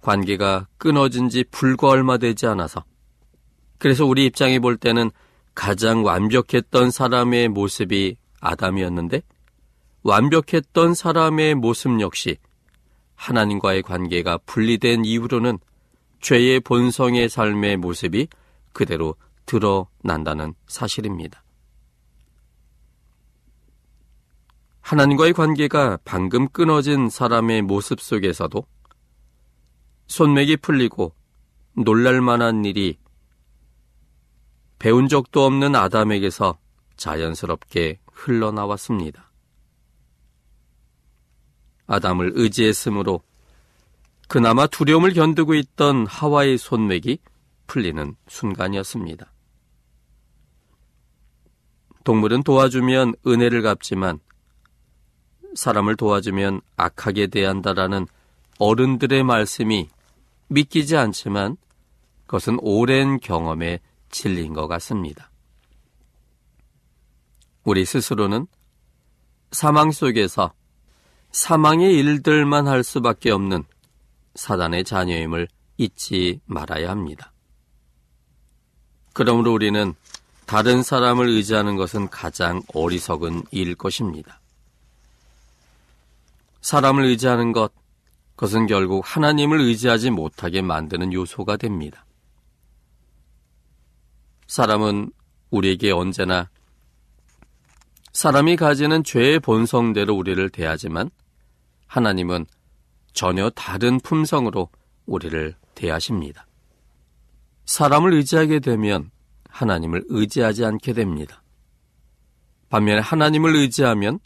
[0.00, 2.84] 관계가 끊어진 지 불과 얼마 되지 않아서
[3.78, 5.12] 그래서 우리 입장에 볼 때는
[5.54, 9.22] 가장 완벽했던 사람의 모습이 아담이었는데
[10.02, 12.38] 완벽했던 사람의 모습 역시
[13.14, 15.58] 하나님과의 관계가 분리된 이후로는
[16.20, 18.28] 죄의 본성의 삶의 모습이
[18.72, 19.14] 그대로
[19.46, 21.44] 드러난다는 사실입니다.
[24.80, 28.64] 하나님과의 관계가 방금 끊어진 사람의 모습 속에서도
[30.08, 31.14] 손맥이 풀리고
[31.74, 32.98] 놀랄만한 일이
[34.82, 36.58] 배운 적도 없는 아담에게서
[36.96, 39.30] 자연스럽게 흘러나왔습니다.
[41.86, 43.22] 아담을 의지했으므로
[44.26, 47.18] 그나마 두려움을 견디고 있던 하와의 손맥이
[47.68, 49.32] 풀리는 순간이었습니다.
[52.02, 54.18] 동물은 도와주면 은혜를 갚지만
[55.54, 58.08] 사람을 도와주면 악하게 대한다라는
[58.58, 59.88] 어른들의 말씀이
[60.48, 61.56] 믿기지 않지만
[62.26, 63.78] 그것은 오랜 경험에
[64.12, 65.30] 진리인 것 같습니다.
[67.64, 68.46] 우리 스스로는
[69.50, 70.52] 사망 속에서
[71.32, 73.64] 사망의 일들만 할 수밖에 없는
[74.34, 75.48] 사단의 자녀임을
[75.78, 77.32] 잊지 말아야 합니다.
[79.12, 79.94] 그러므로 우리는
[80.46, 84.40] 다른 사람을 의지하는 것은 가장 어리석은 일일 것입니다.
[86.60, 87.72] 사람을 의지하는 것,
[88.36, 92.04] 그것은 결국 하나님을 의지하지 못하게 만드는 요소가 됩니다.
[94.52, 95.10] 사람은
[95.48, 96.50] 우리에게 언제나
[98.12, 101.08] 사람이 가지는 죄의 본성대로 우리를 대하지만
[101.86, 102.44] 하나님은
[103.14, 104.68] 전혀 다른 품성으로
[105.06, 106.46] 우리를 대하십니다.
[107.64, 109.10] 사람을 의지하게 되면
[109.48, 111.42] 하나님을 의지하지 않게 됩니다.
[112.68, 114.18] 반면에 하나님을 의지하면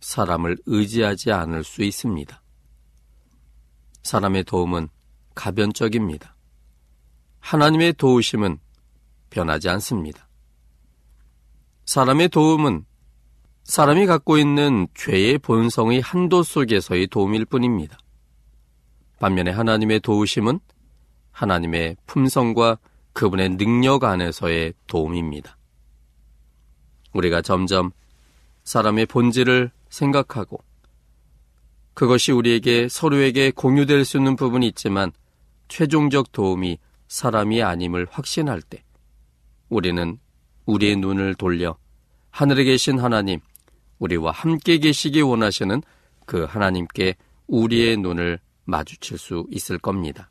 [0.00, 2.42] 사람을 의지하지 않을 수 있습니다.
[4.02, 4.88] 사람의 도움은
[5.36, 6.34] 가변적입니다.
[7.38, 8.58] 하나님의 도우심은
[9.30, 10.28] 변하지 않습니다.
[11.84, 12.84] 사람의 도움은
[13.64, 17.98] 사람이 갖고 있는 죄의 본성의 한도 속에서의 도움일 뿐입니다.
[19.20, 20.60] 반면에 하나님의 도우심은
[21.32, 22.78] 하나님의 품성과
[23.12, 25.56] 그분의 능력 안에서의 도움입니다.
[27.12, 27.90] 우리가 점점
[28.64, 30.62] 사람의 본질을 생각하고
[31.94, 35.10] 그것이 우리에게 서로에게 공유될 수 있는 부분이 있지만
[35.68, 38.84] 최종적 도움이 사람이 아님을 확신할 때
[39.68, 40.18] 우리는
[40.66, 41.76] 우리의 눈을 돌려
[42.30, 43.40] 하늘에 계신 하나님,
[43.98, 45.82] 우리와 함께 계시기 원하시는
[46.26, 50.30] 그 하나님께 우리의 눈을 마주칠 수 있을 겁니다.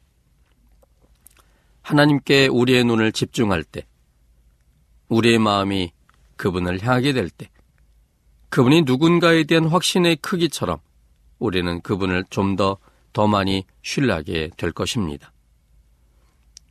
[1.82, 3.88] 하나님께 우리의 눈을 집중할 때,
[5.10, 5.92] 우리의 마음이
[6.36, 7.50] 그분을 향하게 될 때,
[8.50, 10.80] 그분이 누군가에 대한 확신의 크기처럼
[11.40, 15.32] 우리는 그분을 좀 더더 많이 신뢰하게 될 것입니다.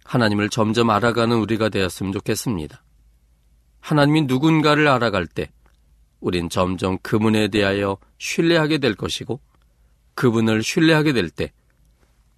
[0.07, 2.83] 하나님을 점점 알아가는 우리가 되었으면 좋겠습니다.
[3.81, 5.51] 하나님이 누군가를 알아갈 때
[6.21, 9.41] 우린 점점 그분에 대하여 신뢰하게 될 것이고
[10.15, 11.53] 그분을 신뢰하게 될 때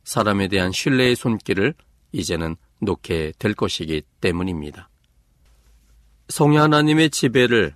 [0.04, 1.74] 사람에 대한 신뢰의 손길을
[2.12, 4.88] 이제는 놓게 될 것이기 때문입니다.
[6.28, 7.74] 성의 하나님의 지배를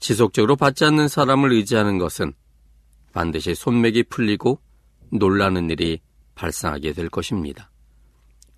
[0.00, 2.32] 지속적으로 받지 않는 사람을 의지하는 것은
[3.12, 4.60] 반드시 손맥이 풀리고
[5.12, 6.00] 놀라는 일이
[6.34, 7.69] 발생하게 될 것입니다.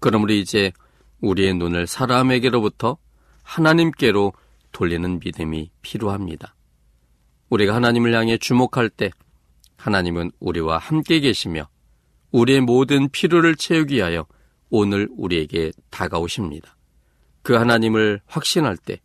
[0.03, 0.73] 그러므로 이제
[1.21, 2.99] 우리의 눈을 사람에게로부터
[3.45, 4.33] 하나님께로
[4.73, 6.57] 돌리는 믿음이 필요합니다.
[7.51, 9.11] 우리가 하나님을 향해 주목할 때
[9.77, 11.69] 하나님은 우리와 함께 계시며
[12.33, 14.27] 우리의 모든 필요를 채우기 위하여
[14.71, 16.77] 오늘 우리에게 다가오십니다.
[17.43, 19.01] 그 하나님을 확신할 때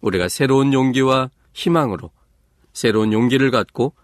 [0.00, 2.10] 우리가 새로운 용기와 희망으로
[2.72, 3.94] 새로운 용기를 갖고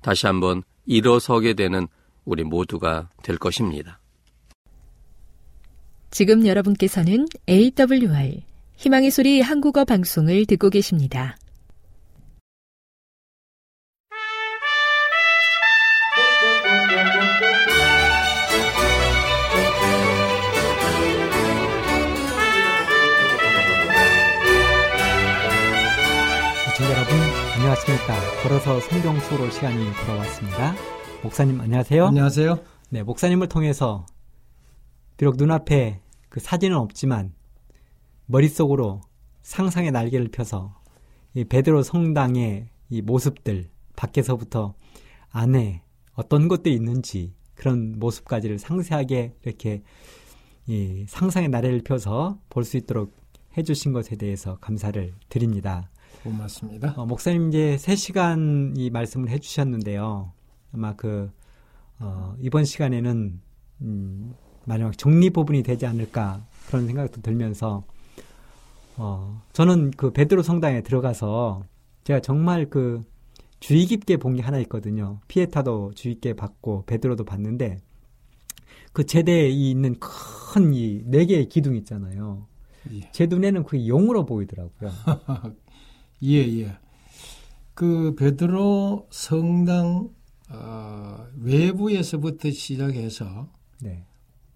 [0.00, 1.88] 다시 한번 일어서게 되는
[2.24, 4.00] 우리 모두가 될 것입니다.
[6.14, 8.42] 지금 여러분께서는 AWR
[8.76, 11.36] 희망의 소리 한국어 방송을 듣고 계십니다.
[27.56, 28.14] 안녕하십니까.
[28.44, 30.76] 걸어서 성경 수로 시간이 돌아왔습니다.
[31.24, 32.06] 목사님 안녕하세요.
[32.06, 32.60] 안녕하세요.
[32.90, 34.06] 네, 목사님을 통해서
[35.16, 36.03] 비록 눈앞에
[36.34, 37.32] 그 사진은 없지만
[38.26, 39.02] 머릿속으로
[39.42, 40.74] 상상의 날개를 펴서
[41.32, 44.74] 이 베드로 성당의 이 모습들 밖에서부터
[45.30, 49.84] 안에 어떤 것들이 있는지 그런 모습까지를 상세하게 이렇게
[50.66, 53.14] 이 상상의 나래를 펴서 볼 수 있도록
[53.56, 55.88] 해주신 것에 대해서 감사를 드립니다.
[56.24, 56.94] 고맙습니다.
[56.96, 60.32] 어, 목사님 이제 3시간 이 말씀을 해주셨는데요.
[60.72, 61.30] 아마 그,
[62.00, 63.40] 어, 이번 시간에는,
[63.82, 64.34] 음,
[64.66, 67.84] 마지막 정리 부분이 되지 않을까 그런 생각도 들면서,
[68.96, 71.64] 어, 저는 그 베드로 성당에 들어가서
[72.04, 73.02] 제가 정말 그
[73.60, 75.20] 주의 깊게 본 게 하나 있거든요.
[75.28, 77.78] 피에타도 주의 깊게 봤고, 베드로도 봤는데,
[78.92, 82.46] 그 제대에 있는 큰 이 네 개의 기둥 있잖아요.
[82.92, 83.10] 예.
[83.12, 84.90] 제 눈에는 그게 용으로 보이더라고요.
[86.24, 86.76] 예, 예.
[87.74, 90.10] 그 베드로 성당
[90.50, 93.48] 어, 외부에서부터 시작해서
[93.80, 94.04] 네.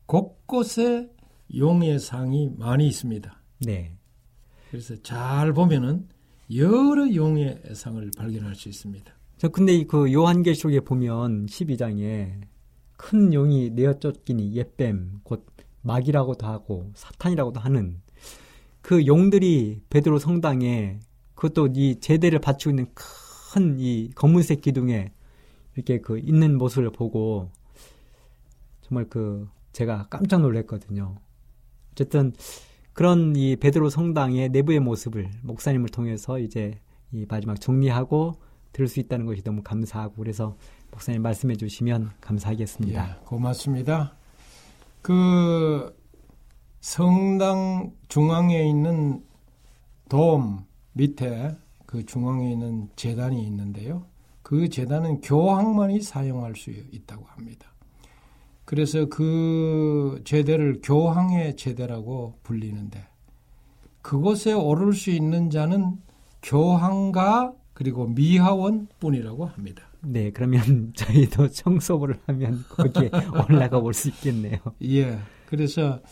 [0.09, 1.11] 곳곳에
[1.55, 3.41] 용의 상이 많이 있습니다.
[3.61, 3.97] 네.
[4.71, 6.09] 그래서 잘 보면은
[6.57, 9.13] 여러 용의 상을 발견할 수 있습니다.
[9.37, 12.41] 저 근데 이그 요한계시록에 보면 12장에
[12.97, 15.47] 큰 용이 내어 쫓기니 옛뱀 곧
[15.83, 18.01] 마귀라고도 하고 사탄이라고도 하는
[18.81, 20.99] 그 용들이 베드로 성당에
[21.35, 25.13] 그것도 이 제대를 바치고 있는 큰 이 검은색 기둥에
[25.75, 27.51] 이렇게 그 있는 모습을 보고
[28.83, 29.49] 정말 그
[29.79, 31.15] 제가 깜짝 놀랐거든요.
[31.93, 32.33] 어쨌든
[32.93, 36.81] 그런 이 베드로 성당의 내부의 모습을 목사님을 통해서 이제
[37.13, 38.35] 이 마지막 정리하고
[38.73, 40.57] 들을 수 있다는 것이 너무 감사하고 그래서
[40.91, 43.09] 목사님 말씀해 주시면 감사하겠습니다.
[43.09, 44.17] 예, 고맙습니다.
[45.01, 45.97] 그
[46.81, 49.25] 성당 중앙에 있는
[50.09, 51.57] 돔 밑에
[51.87, 54.07] 그 중앙에 있는 재단이 있는데요.
[54.43, 57.69] 그 재단은 교황만이 사용할 수 있다고 합니다.
[58.69, 63.03] 그래서 그 제대를 교황의 제대라고 불리는데
[64.03, 65.97] 그곳에 오를 수 있는 자는
[66.43, 69.85] 교황과 그리고 미하원 뿐이라고 합니다.
[70.03, 73.11] 네, 그러면 저희도 청소부를 하면 거기에
[73.49, 74.59] 올라가 볼 수 있겠네요.
[74.83, 75.19] 예.
[75.47, 76.03] 그래서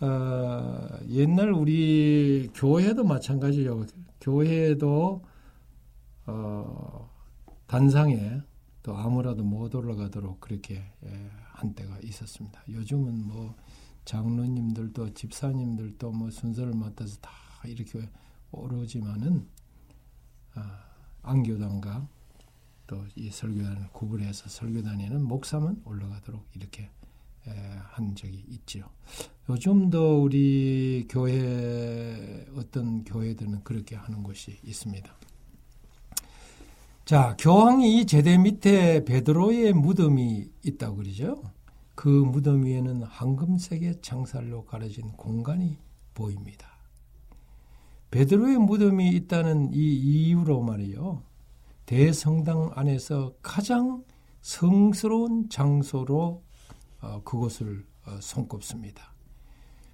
[0.00, 3.86] 어, 옛날 우리 교회도 마찬가지요.
[4.20, 5.20] 교회도
[6.26, 7.10] 어,
[7.66, 8.40] 단상에
[8.84, 12.62] 또 아무라도 못 올라가도록 그렇게 예, 한 때가 있었습니다.
[12.68, 13.54] 요즘은 뭐
[14.04, 17.30] 장로님들도 집사님들도 뭐 순서를 맡아서 다
[17.64, 18.08] 이렇게
[18.50, 19.46] 오르지만은
[20.54, 20.84] 아,
[21.22, 22.08] 안교단과
[22.86, 26.90] 또 이 설교단을 구분해서 설교단에는 목사만 올라가도록 이렇게
[27.46, 28.88] 에, 한 적이 있지요.
[29.48, 35.14] 요즘도 우리 교회 어떤 교회들은 그렇게 하는 곳이 있습니다.
[37.12, 41.42] 자, 교황이 이 제대 밑에 베드로의 무덤이 있다고 그러죠.
[41.94, 45.76] 그 무덤 위에는 황금색의 창살로 가려진 공간이
[46.14, 46.68] 보입니다.
[48.10, 51.22] 베드로의 무덤이 있다는 이 이유로 말이요.
[51.84, 54.02] 대성당 안에서 가장
[54.40, 56.42] 성스러운 장소로
[57.02, 59.12] 어, 그곳을 어, 손꼽습니다.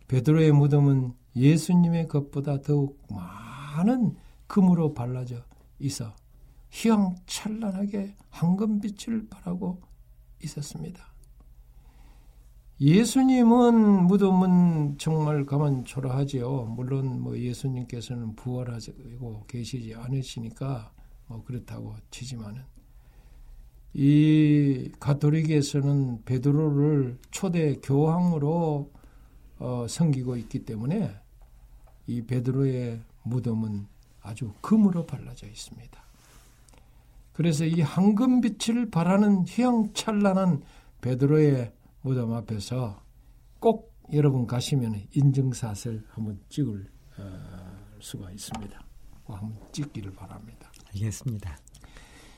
[0.06, 4.14] 베드로의 무덤은 예수님의 것보다 더욱 많은
[4.46, 5.42] 금으로 발라져
[5.80, 6.14] 있어
[6.78, 9.82] 휘황찬란하게 황금빛을 발하고
[10.44, 11.04] 있었습니다.
[12.80, 16.66] 예수님은 무덤은 정말 가만 초라하지요.
[16.66, 20.92] 물론 뭐 예수님께서는 부활하고 계시지 않으시니까
[21.26, 22.62] 뭐 그렇다고 치지만은
[23.94, 28.92] 이 가톨릭에서는 베드로를 초대 교황으로
[29.58, 31.16] 어, 섬기고 있기 때문에
[32.06, 33.88] 이 베드로의 무덤은
[34.20, 36.07] 아주 금으로 발라져 있습니다.
[37.38, 40.60] 그래서 이 황금빛을 발하는 휘황찬란한
[41.00, 43.00] 베드로의 무덤 앞에서
[43.60, 47.22] 꼭 여러분 가시면 인증샷을 한번 찍을 어,
[48.00, 48.80] 수가 있습니다.
[49.26, 50.68] 한번 찍기를 바랍니다.
[50.88, 51.56] 알겠습니다.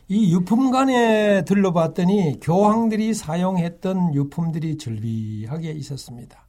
[0.08, 6.44] 이 유품관에 들러봤더니 교황들이 사용했던 유품들이 절비하게 있었습니다.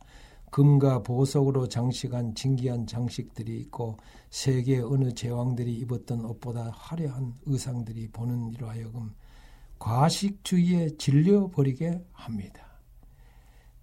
[0.51, 3.97] 금과 보석으로 장식한 진기한 장식들이 있고
[4.29, 9.13] 세계 어느 제왕들이 입었던 옷보다 화려한 의상들이 보는 이로 하여금
[9.79, 12.65] 과식주의에 질려버리게 합니다.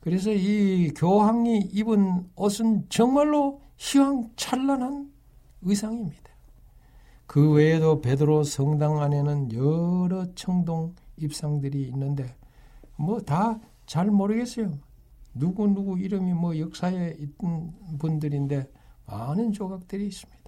[0.01, 5.11] 그래서 이 교황이 입은 옷은 정말로 희황찬란한
[5.63, 6.31] 의상입니다.
[7.27, 12.37] 그 외에도 베드로 성당 안에는 여러 청동 입상들이 있는데
[12.97, 13.59] 뭐 다
[13.89, 14.79] 잘 모르겠어요.
[15.39, 18.71] 누구 누구 이름이 뭐 역사에 있던 분들인데
[19.07, 20.39] 많은 조각들이 있습니다.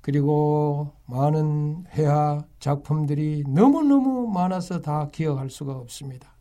[0.00, 6.34] 그리고 많은 회화 작품들이 너무너무 많아서 다 기억할 수가 없습니다.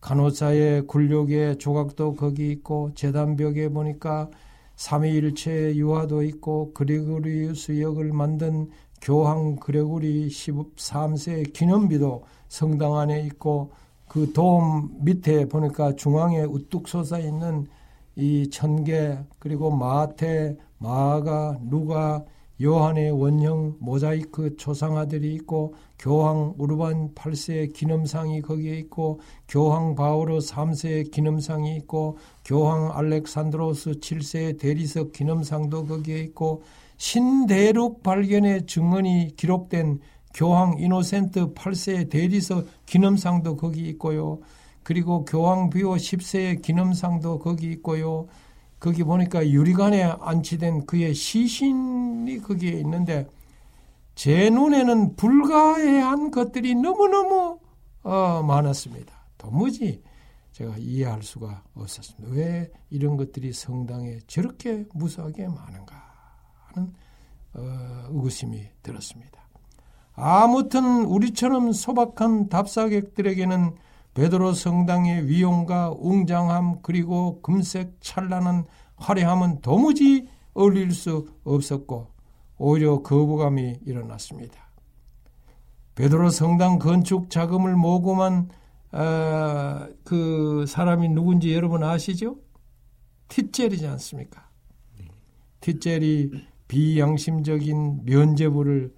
[0.00, 4.30] 간호사의 굴욕의 조각도 거기 있고 재단벽에 보니까
[4.76, 8.70] 삼위일체 유화도 있고 그리고리우스 역을 만든
[9.00, 13.72] 교황 그레고리 13세 기념비도 성당 안에 있고
[14.08, 17.66] 그 도움 밑에 보니까 중앙에 우뚝 솟아 있는
[18.16, 22.24] 이 천개 그리고 마태, 마가, 누가,
[22.60, 31.76] 요한의 원형 모자이크 초상화들이 있고 교황 우르반 8세의 기념상이 거기에 있고 교황 바오로 3세의 기념상이
[31.76, 36.62] 있고 교황 알렉산드로스 7세의 대리석 기념상도 거기에 있고
[36.96, 40.00] 신대륙 발견의 증언이 기록된
[40.34, 44.40] 교황 이노센트 8세의 대리석 기념상도 거기 있고요.
[44.82, 48.26] 그리고 교황 비오 10세의 기념상도 거기 있고요.
[48.80, 53.26] 거기 보니까 유리관에 안치된 그의 시신이 거기에 있는데
[54.14, 57.58] 제 눈에는 불가해한 것들이 너무너무
[58.02, 59.12] 어, 많았습니다.
[59.36, 60.02] 도무지
[60.52, 62.34] 제가 이해할 수가 없었습니다.
[62.34, 65.94] 왜 이런 것들이 성당에 저렇게 무수하게 많은가
[66.66, 66.92] 하는
[67.54, 69.37] 어, 의구심이 들었습니다.
[70.20, 73.76] 아무튼 우리처럼 소박한 답사객들에게는
[74.14, 78.64] 베드로 성당의 위용과 웅장함 그리고 금색 찬란한
[78.96, 82.08] 화려함은 도무지 어울릴 수 없었고
[82.56, 84.58] 오히려 거부감이 일어났습니다.
[85.94, 88.48] 베드로 성당 건축 자금을 모금한
[88.90, 92.38] 어, 그 사람이 누군지 여러분 아시죠?
[93.28, 94.48] 티젤이지 않습니까?
[95.60, 96.30] 티젤이
[96.66, 98.97] 비양심적인 면제부를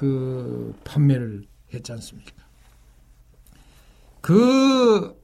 [0.00, 1.42] 그 판매를
[1.74, 2.32] 했지 않습니까?
[4.22, 5.14] 그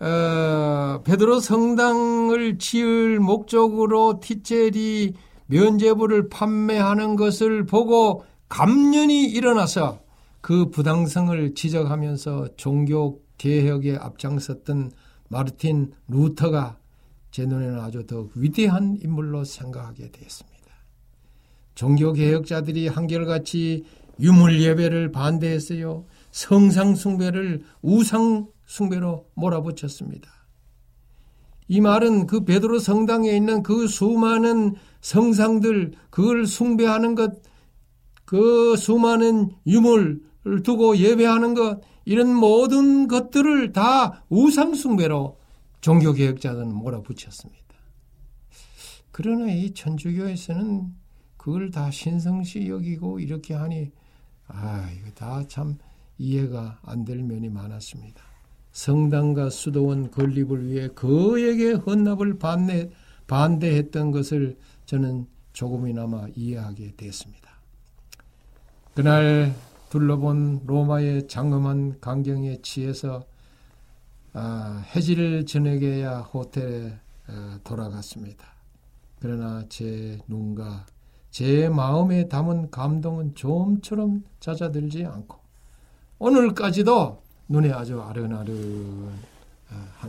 [0.00, 5.14] 어, 베드로 성당을 지을 목적으로 티첼이
[5.46, 10.00] 면제부를 판매하는 것을 보고 감련이 일어나서
[10.40, 14.90] 그 부당성을 지적하면서 종교 개혁에 앞장섰던
[15.28, 16.78] 마르틴 루터가
[17.30, 20.56] 제 눈에는 아주 더 위대한 인물로 생각하게 되었습니다.
[21.76, 23.84] 종교 개혁자들이 한결같이
[24.20, 26.04] 유물 예배를 반대했어요.
[26.30, 30.30] 성상 숭배를 우상 숭배로 몰아붙였습니다.
[31.68, 37.42] 이 말은 그 베드로 성당에 있는 그 수많은 성상들 그걸 숭배하는 것,
[38.24, 45.38] 그 수많은 유물을 두고 예배하는 것 이런 모든 것들을 다 우상 숭배로
[45.80, 47.64] 종교 개혁자들은 몰아붙였습니다.
[49.10, 50.94] 그러나 이 천주교에서는
[51.36, 53.90] 그걸 다 신성시 여기고 이렇게 하니
[54.48, 55.76] 아 이거 다 참
[56.18, 58.22] 이해가 안 될 면이 많았습니다.
[58.72, 62.90] 성당과 수도원 건립을 위해 그에게 헌납을 반대,
[63.26, 67.50] 반대했던 것을 저는 조금이나마 이해하게 됐습니다.
[68.94, 69.54] 그날
[69.90, 73.24] 둘러본 로마의 장엄한 강경에 취해서
[74.32, 78.46] 아, 해질 저녁에야 호텔에 어, 돌아갔습니다.
[79.18, 80.84] 그러나 제 눈과
[81.36, 85.36] 제 마음에 담은 감동은 좀처럼 잦아들지 않고
[86.18, 88.56] 오늘까지도 눈에 아주 아른아른한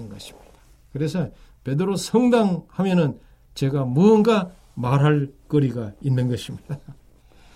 [0.10, 0.48] 것입니다.
[0.94, 1.30] 그래서
[1.66, 3.20] 베드로 성당 하면은
[3.56, 6.80] 제가 무언가 말할 거리가 있는 것입니다.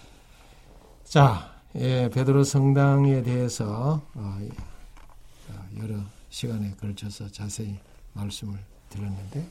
[1.06, 4.38] 자, 예, 베드로 성당에 대해서 어,
[5.82, 5.96] 여러
[6.28, 7.80] 시간에 걸쳐서 자세히
[8.12, 8.60] 말씀을
[8.90, 9.48] 드렸는데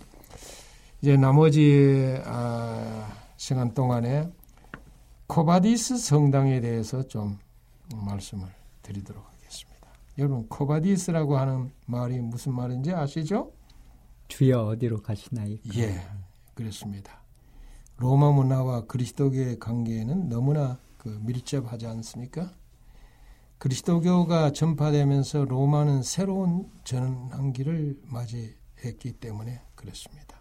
[1.00, 4.30] 이제 나머지 아, 시간 동안에
[5.26, 7.38] Quo Vadis 성당에 대해서 좀
[7.94, 8.46] 말씀을
[8.82, 9.88] 드리도록 하겠습니다.
[10.18, 13.50] 여러분 Quo Vadis라고 하는 말이 무슨 말인지 아시죠?
[14.28, 15.56] 주여 어디로 가시나요?
[15.74, 16.06] 예,
[16.52, 17.22] 그렇습니다.
[17.96, 22.52] 로마 문화와 그리스도교의 관계에는 너무나 그 밀접하지 않습니까?
[23.56, 30.39] 그리스도교가 전파되면서 로마는 새로운 전환기를 맞이했기 때문에 그렇습니다.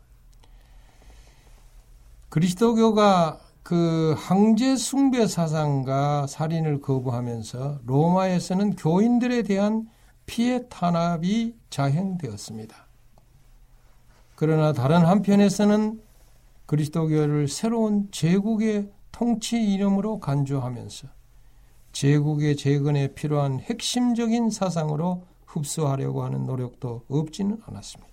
[2.29, 9.87] 그리스도교가 그 황제 숭배 사상과 살인을 거부하면서 로마에서는 교인들에 대한
[10.25, 12.75] 피해 탄압이 자행되었습니다.
[14.35, 16.01] 그러나 다른 한편에서는
[16.65, 21.07] 그리스도교를 새로운 제국의 통치 이름으로 간주하면서
[21.91, 28.08] 제국의 재건에 필요한 핵심적인 사상으로 흡수하려고 하는 노력도 없지는 않았습니다.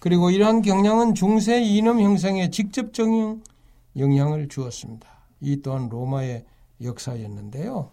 [0.00, 3.42] 그리고 이러한 경향은 중세 이념 형성에 직접적인
[3.96, 5.06] 영향을 주었습니다.
[5.40, 6.44] 이 또한 로마의
[6.82, 7.90] 역사였는데요.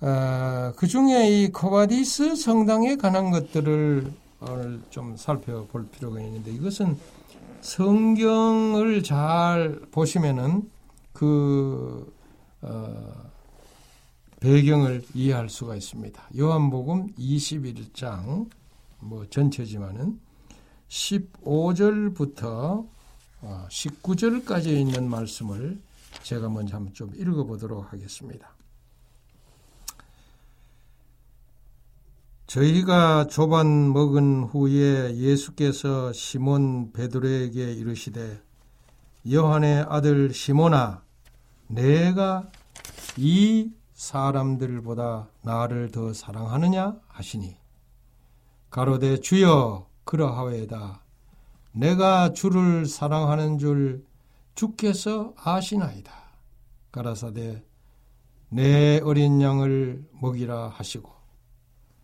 [0.00, 4.12] 아, 그 중에 이 Quo Vadis 성당에 관한 것들을
[4.90, 6.98] 좀 살펴볼 필요가 있는데 이것은
[7.60, 10.68] 성경을 잘 보시면은
[11.12, 12.12] 그그
[12.62, 13.32] 어,
[14.40, 16.20] 배경을 이해할 수가 있습니다.
[16.36, 18.50] 요한복음 21장
[18.98, 20.18] 뭐 전체지만은
[20.92, 22.86] 15절부터
[23.40, 25.80] 19절까지 어, 있는 말씀을
[26.22, 28.54] 제가 먼저 한번 좀 읽어보도록 하겠습니다.
[32.46, 38.42] 저희가 조반 먹은 후에 예수께서 시몬 베드로에게 이르시되
[39.32, 41.02] 요한의 아들 시몬아
[41.68, 42.50] 내가
[43.16, 47.56] 이 사람들보다 나를 더 사랑하느냐 하시니
[48.68, 51.02] 가로되 주여 그러하외다.
[51.72, 54.04] 내가 주를 사랑하는 줄
[54.54, 56.12] 주께서 아시나이다.
[56.90, 57.64] 가라사대
[58.50, 61.10] 내 어린 양을 먹이라 하시고.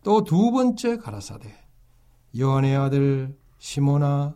[0.03, 1.53] 또 두 번째 가라사대
[2.39, 4.35] 요한의 아들 시모나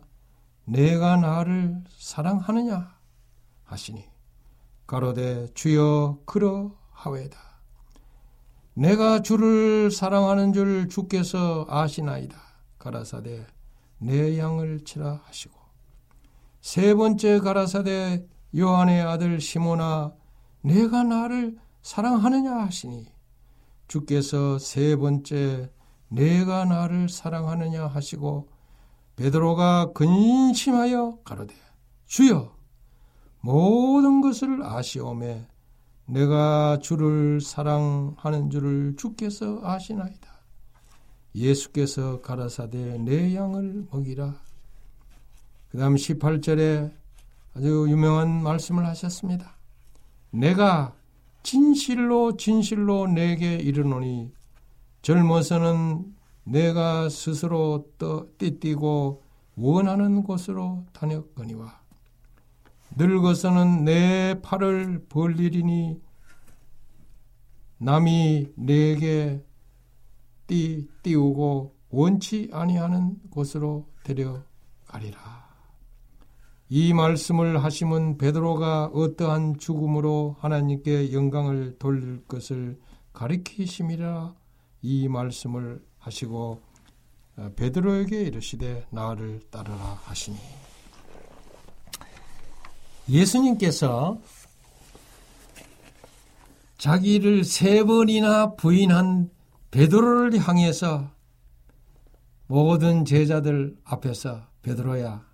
[0.66, 2.96] 내가 나를 사랑하느냐
[3.64, 4.06] 하시니.
[4.86, 7.40] 가로되 주여 그러하외다.
[8.76, 12.36] 내가 주를 사랑하는 줄 주께서 아시나이다.
[12.78, 13.46] 가라사대
[14.04, 15.58] 내 양을 치라 하시고
[16.62, 18.26] 세 번째 가라사대
[18.58, 20.14] 요한의 아들 시모나
[20.62, 23.08] 내가 나를 사랑하느냐 하시니
[23.88, 25.72] 주께서 세 번째
[26.10, 28.50] 내가 나를 사랑하느냐 하시고
[29.16, 31.54] 베드로가 근심하여 가로되
[32.06, 32.56] 주여
[33.42, 35.48] 모든 것을 아시오매
[36.06, 40.33] 내가 주를 사랑하는 줄을 주께서 아시나이다.
[41.36, 44.36] 예수께서 가라사대 내 양을 먹이라.
[45.70, 46.92] 그 다음 18절에
[47.56, 49.56] 아주 유명한 말씀을 하셨습니다.
[50.32, 50.96] 내가
[51.44, 54.32] 진실로 진실로 내게 이르노니
[55.02, 56.16] 젊어서는
[56.46, 59.24] 내가 스스로 떠, 띠뛰고
[59.56, 61.80] 원하는 곳으로 다녔거니와
[62.96, 66.02] 늙어서는 내 팔을 벌리리니
[67.78, 69.44] 남이 내게
[70.48, 75.44] 띠, 띄우고 원치 아니하는 곳으로 데려가리라.
[76.70, 82.80] 이 말씀을 하시면 베드로가 어떠한 죽음으로 하나님께 영광을 돌릴 것을
[83.14, 84.34] 가리키심이라
[84.82, 86.62] 이 말씀을 하시고
[87.36, 90.38] 어, 베드로에게 이르시되 나를 따르라 하시니
[93.10, 94.20] 예수님께서
[96.78, 99.30] 자기를 세 번이나 부인한
[99.74, 101.10] 베드로를 향해서
[102.46, 105.26] 모든 제자들 앞에서 베드로야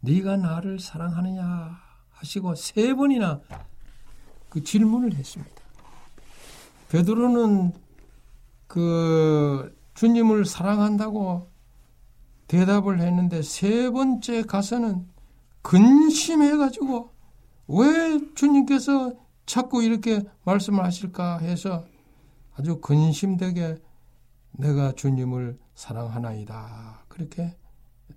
[0.00, 1.78] 네가 나를 사랑하느냐
[2.08, 3.42] 하시고 세 번이나
[4.48, 5.54] 그 질문을 했습니다.
[6.88, 7.74] 베드로는
[8.68, 11.50] 그 주님을 사랑한다고
[12.48, 15.06] 대답을 했는데 세 번째 가서는
[15.60, 17.10] 근심해 가지고
[17.68, 19.12] 왜 주님께서
[19.44, 21.84] 자꾸 이렇게 말씀을 하실까 해서
[22.54, 23.76] 아주 근심되게
[24.52, 27.04] 내가 주님을 사랑하나이다.
[27.08, 27.56] 그렇게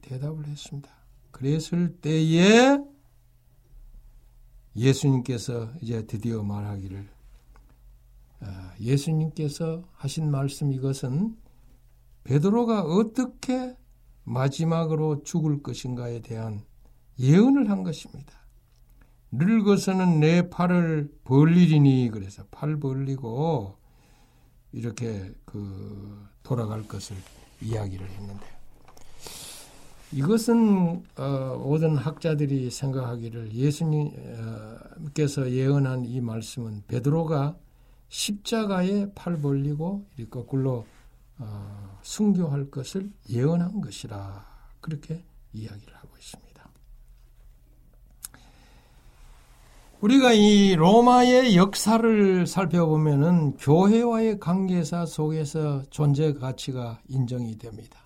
[0.02, 0.90] 대답을 했습니다.
[1.32, 2.78] 그랬을 때에
[4.76, 7.08] 예수님께서 이제 드디어 말하기를
[8.42, 11.36] 아, 예수님께서 하신 말씀 이것은
[12.24, 13.76] 베드로가 어떻게
[14.24, 16.62] 마지막으로 죽을 것인가에 대한
[17.20, 18.34] 예언을 한 것입니다.
[19.32, 23.78] 늙어서는 내 팔을 벌리리니 그래서 팔 벌리고
[24.78, 27.18] 이렇게 그 돌아갈 것을
[27.62, 28.46] 이야기를 했는데
[30.12, 34.22] 이것은 어, 모든 학자들이 생각하기를 예수님께서
[35.52, 37.58] 예언한 이 말씀은 베드로가
[38.10, 40.86] 십자가에 팔 벌리고 이렇게 거꾸로
[41.40, 44.46] 어, 순교할 것을 예언한 것이라
[44.80, 45.24] 그렇게
[45.54, 46.48] 이야기를 하고 있습니다.
[50.00, 57.98] 우리가 이 로마의 역사를 살펴보면은 교회와의 관계사 속에서 존재 가치가 인정이 됩니다.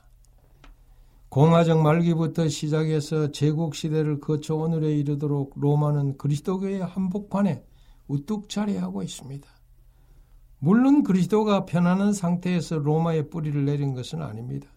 [1.27, 7.61] 공화정 말기부터 시작해서 제국 시대를 거쳐 오늘에 이르도록 로마는 그리스도교의 한복판에
[8.07, 9.49] 우뚝 자리하고 있습니다.
[10.59, 14.69] 물론 그리스도가 편안한 상태에서 로마의 뿌리를 내린 것은 아닙니다.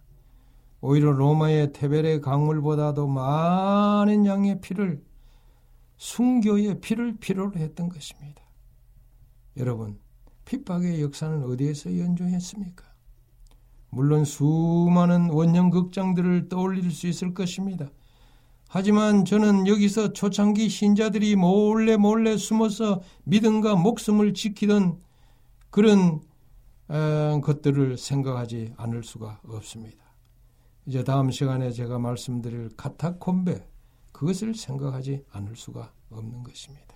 [0.81, 5.01] 오히려 로마의 테벨의 강물보다도 많은 양의 피를
[5.97, 8.43] 순교의 피를 필요로 했던 것입니다.
[9.57, 9.99] 여러분,
[10.45, 12.85] 핍박의 역사는 어디에서 연주했습니까?
[13.91, 17.91] 물론 수많은 원형 극장들을 떠올릴 수 있을 것입니다.
[18.69, 24.99] 하지만 저는 여기서 초창기 신자들이 몰래 몰래 숨어서 믿음과 목숨을 지키던
[25.71, 26.21] 그런
[26.89, 30.05] 어, 것들을 생각하지 않을 수가 없습니다.
[30.87, 33.74] 이제 다음 시간에 제가 말씀드릴 카타콤베
[34.15, 36.95] 그것을 생각하지 않을 수가 없는 것입니다.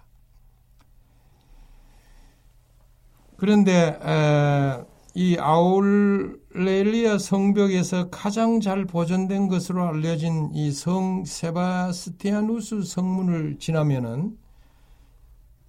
[3.36, 14.38] 그런데 에, 이 아우렐리아 성벽에서 가장 잘 보존된 것으로 알려진 이 성 세바스티아누스 성문을 지나면은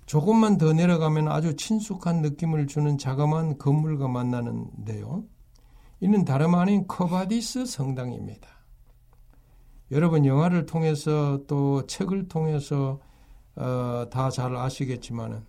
[0.05, 5.23] 조금만 더 내려가면 아주 친숙한 느낌을 주는 자그마한 건물과 만나는데요.
[5.99, 8.58] 이는 다름 아닌 Quo Vadis 성당입니다.
[9.91, 12.99] 여러분 영화를 통해서 또 책을 통해서
[13.55, 15.43] 어, 다 잘 아시겠지만은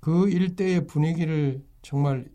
[0.00, 2.26] 그 일대의 분위기를 정말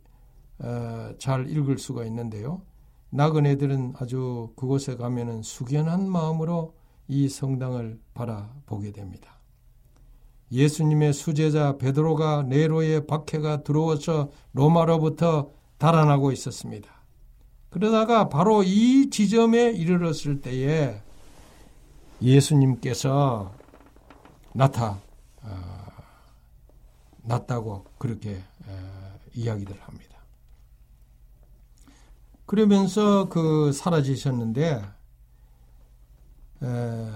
[0.60, 2.62] 어, 잘 읽을 수가 있는데요.
[3.10, 6.76] 나그네들은 아주 그곳에 가면은 숙연한 마음으로
[7.08, 9.40] 이 성당을 바라보게 됩니다.
[10.52, 16.90] 예수님의 수제자 베드로가 네로의 박해가 들어와서 로마로부터 달아나고 있었습니다.
[17.70, 21.02] 그러다가 바로 이 지점에 이르렀을 때에
[22.26, 23.54] 예수님께서
[24.54, 25.00] 나타
[25.44, 25.86] 어,
[27.22, 30.16] 났다고 그렇게 어, 이야기를 합니다.
[32.46, 34.82] 그러면서 그 사라지셨는데
[36.64, 37.08] 에,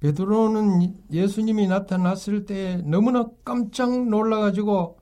[0.00, 4.98] 베드로는 예수님이 나타났을 때 너무나 깜짝 놀라가지고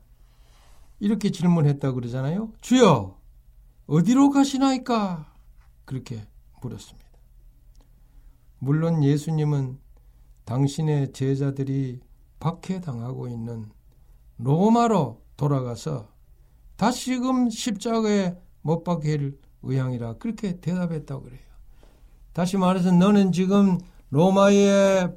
[0.99, 2.53] 이렇게 질문했다 그러잖아요.
[2.61, 3.19] 주여,
[3.87, 5.33] 어디로 가시나이까?
[5.87, 6.27] 그렇게
[6.61, 7.10] 물었습니다.
[8.61, 9.79] 물론 예수님은
[10.45, 12.01] 당신의 제자들이
[12.39, 13.67] 박해당하고 있는
[14.37, 16.09] 로마로 돌아가서
[16.77, 21.41] 다시금 십자가에 못 박힐 의향이라 그렇게 대답했다고 그래요.
[22.33, 23.79] 다시 말해서 너는 지금
[24.11, 25.09] 로마에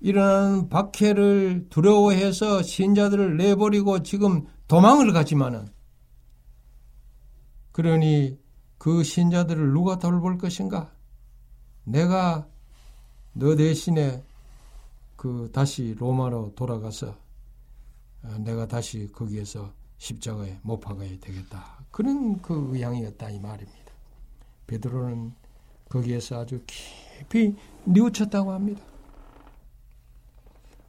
[0.00, 5.68] 일어나는 박해를 두려워해서 신자들을 내버리고 지금 도망을 가지만은
[7.72, 8.38] 그러니
[8.76, 10.92] 그 신자들을 누가 돌볼 것인가?
[11.84, 12.48] 내가
[13.34, 14.22] 너 대신에
[15.16, 17.16] 그 다시 로마로 돌아가서
[18.22, 21.84] 어, 내가 다시 거기에서 십자가에 못 박아야 되겠다.
[21.90, 23.92] 그런 그 의향이었다 이 말입니다.
[24.66, 25.34] 베드로는
[25.88, 28.82] 거기에서 아주 깊이 뉘우쳤다고 합니다.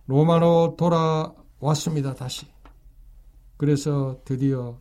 [0.07, 2.13] 로마로 돌아왔습니다.
[2.13, 2.45] 다시.
[3.57, 4.77] 그래서 드디어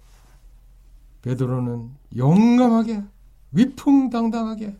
[1.23, 3.03] 베드로는 용감하게
[3.53, 4.77] 위풍당당하게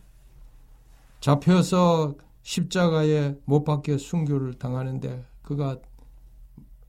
[1.19, 2.15] 잡혀서
[2.45, 5.79] 십자가에 못 박혀 순교를 당하는데 그가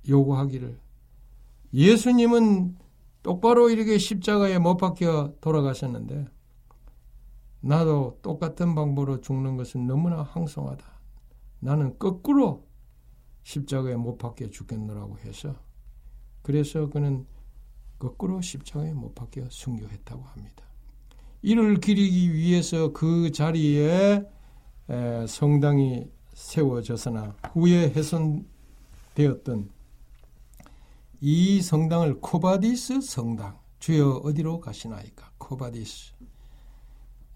[0.06, 0.78] 요구하기를
[1.72, 2.76] 예수님은
[3.22, 6.26] 똑바로 이렇게 십자가에 못 박혀 돌아가셨는데
[7.60, 10.84] 나도 똑같은 방법으로 죽는 것은 너무나 항송하다.
[11.60, 12.66] 나는 거꾸로
[13.42, 15.56] 십자가에 못 박혀 죽겠노라고 해서
[16.42, 17.26] 그래서 그는
[17.98, 20.64] 거꾸로 십자가에 못 박혀 순교했다고 합니다.
[21.40, 24.35] 이를 기리기 위해서 그 자리에
[25.26, 29.70] 성당이 세워졌으나 후에 훼손되었던
[31.20, 36.12] 이 성당을 Quo Vadis 성당 주여 어디로 가시나이까 Quo Vadis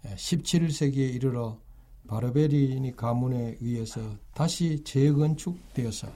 [0.04, 1.58] 17세기에 이르러
[2.06, 4.00] 바르베리니 가문에 의해서
[4.34, 6.08] 다시 재건축되어서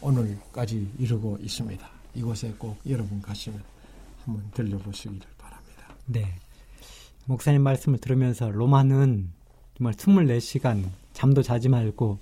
[0.00, 1.90] 오늘까지 이르고 있습니다.
[2.14, 3.62] 이곳에 꼭 여러분 가시면
[4.24, 5.88] 한번 들려보시기를 바랍니다.
[6.06, 6.26] 네.
[7.24, 9.32] 목사님 말씀을 들으면서 로마는
[9.76, 12.18] 정말 24시간 잠도 자지 말고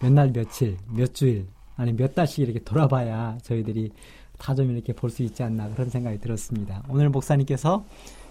[0.00, 1.46] 몇 날 며칠, 몇 주일,
[1.76, 3.90] 아니 몇 달씩 이렇게 돌아봐야 저희들이
[4.38, 6.82] 다좀 이렇게 볼 수 있지 않나 그런 생각이 들었습니다.
[6.88, 7.84] 오늘 목사님께서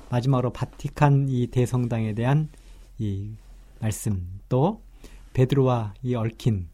[0.09, 2.49] 마지막으로 바티칸 이 대성당에 대한
[2.97, 3.31] 이
[3.79, 4.81] 말씀 또
[5.33, 6.67] 베드로와 이 얽힌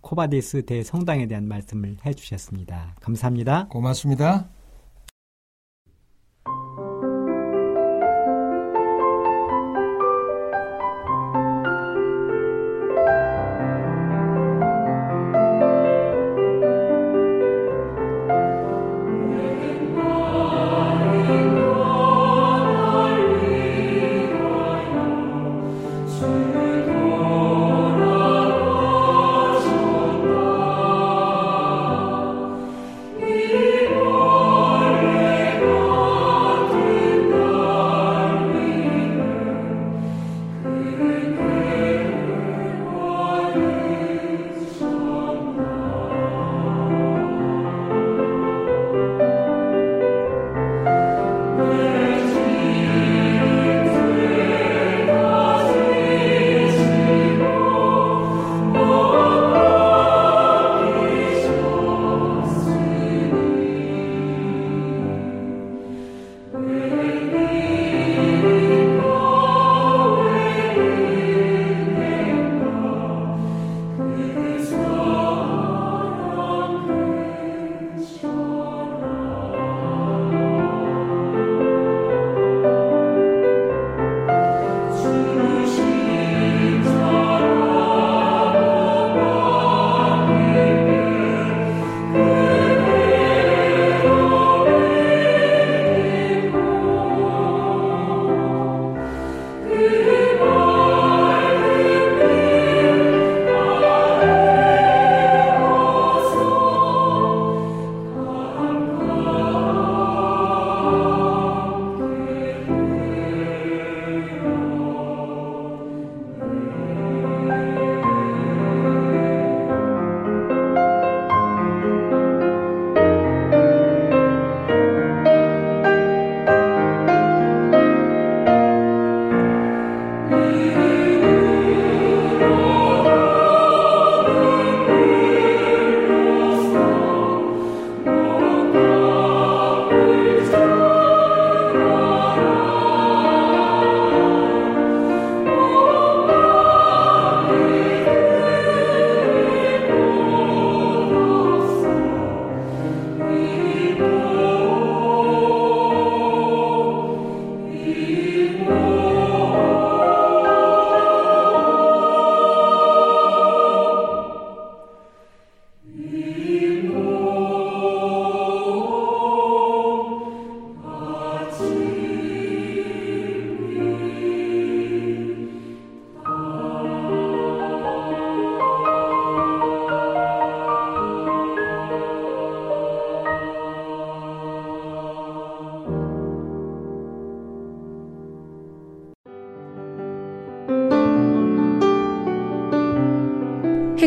[0.00, 2.94] 코바데스 대성당에 대한 말씀을 해주셨습니다.
[3.00, 3.66] 감사합니다.
[3.68, 4.48] 고맙습니다.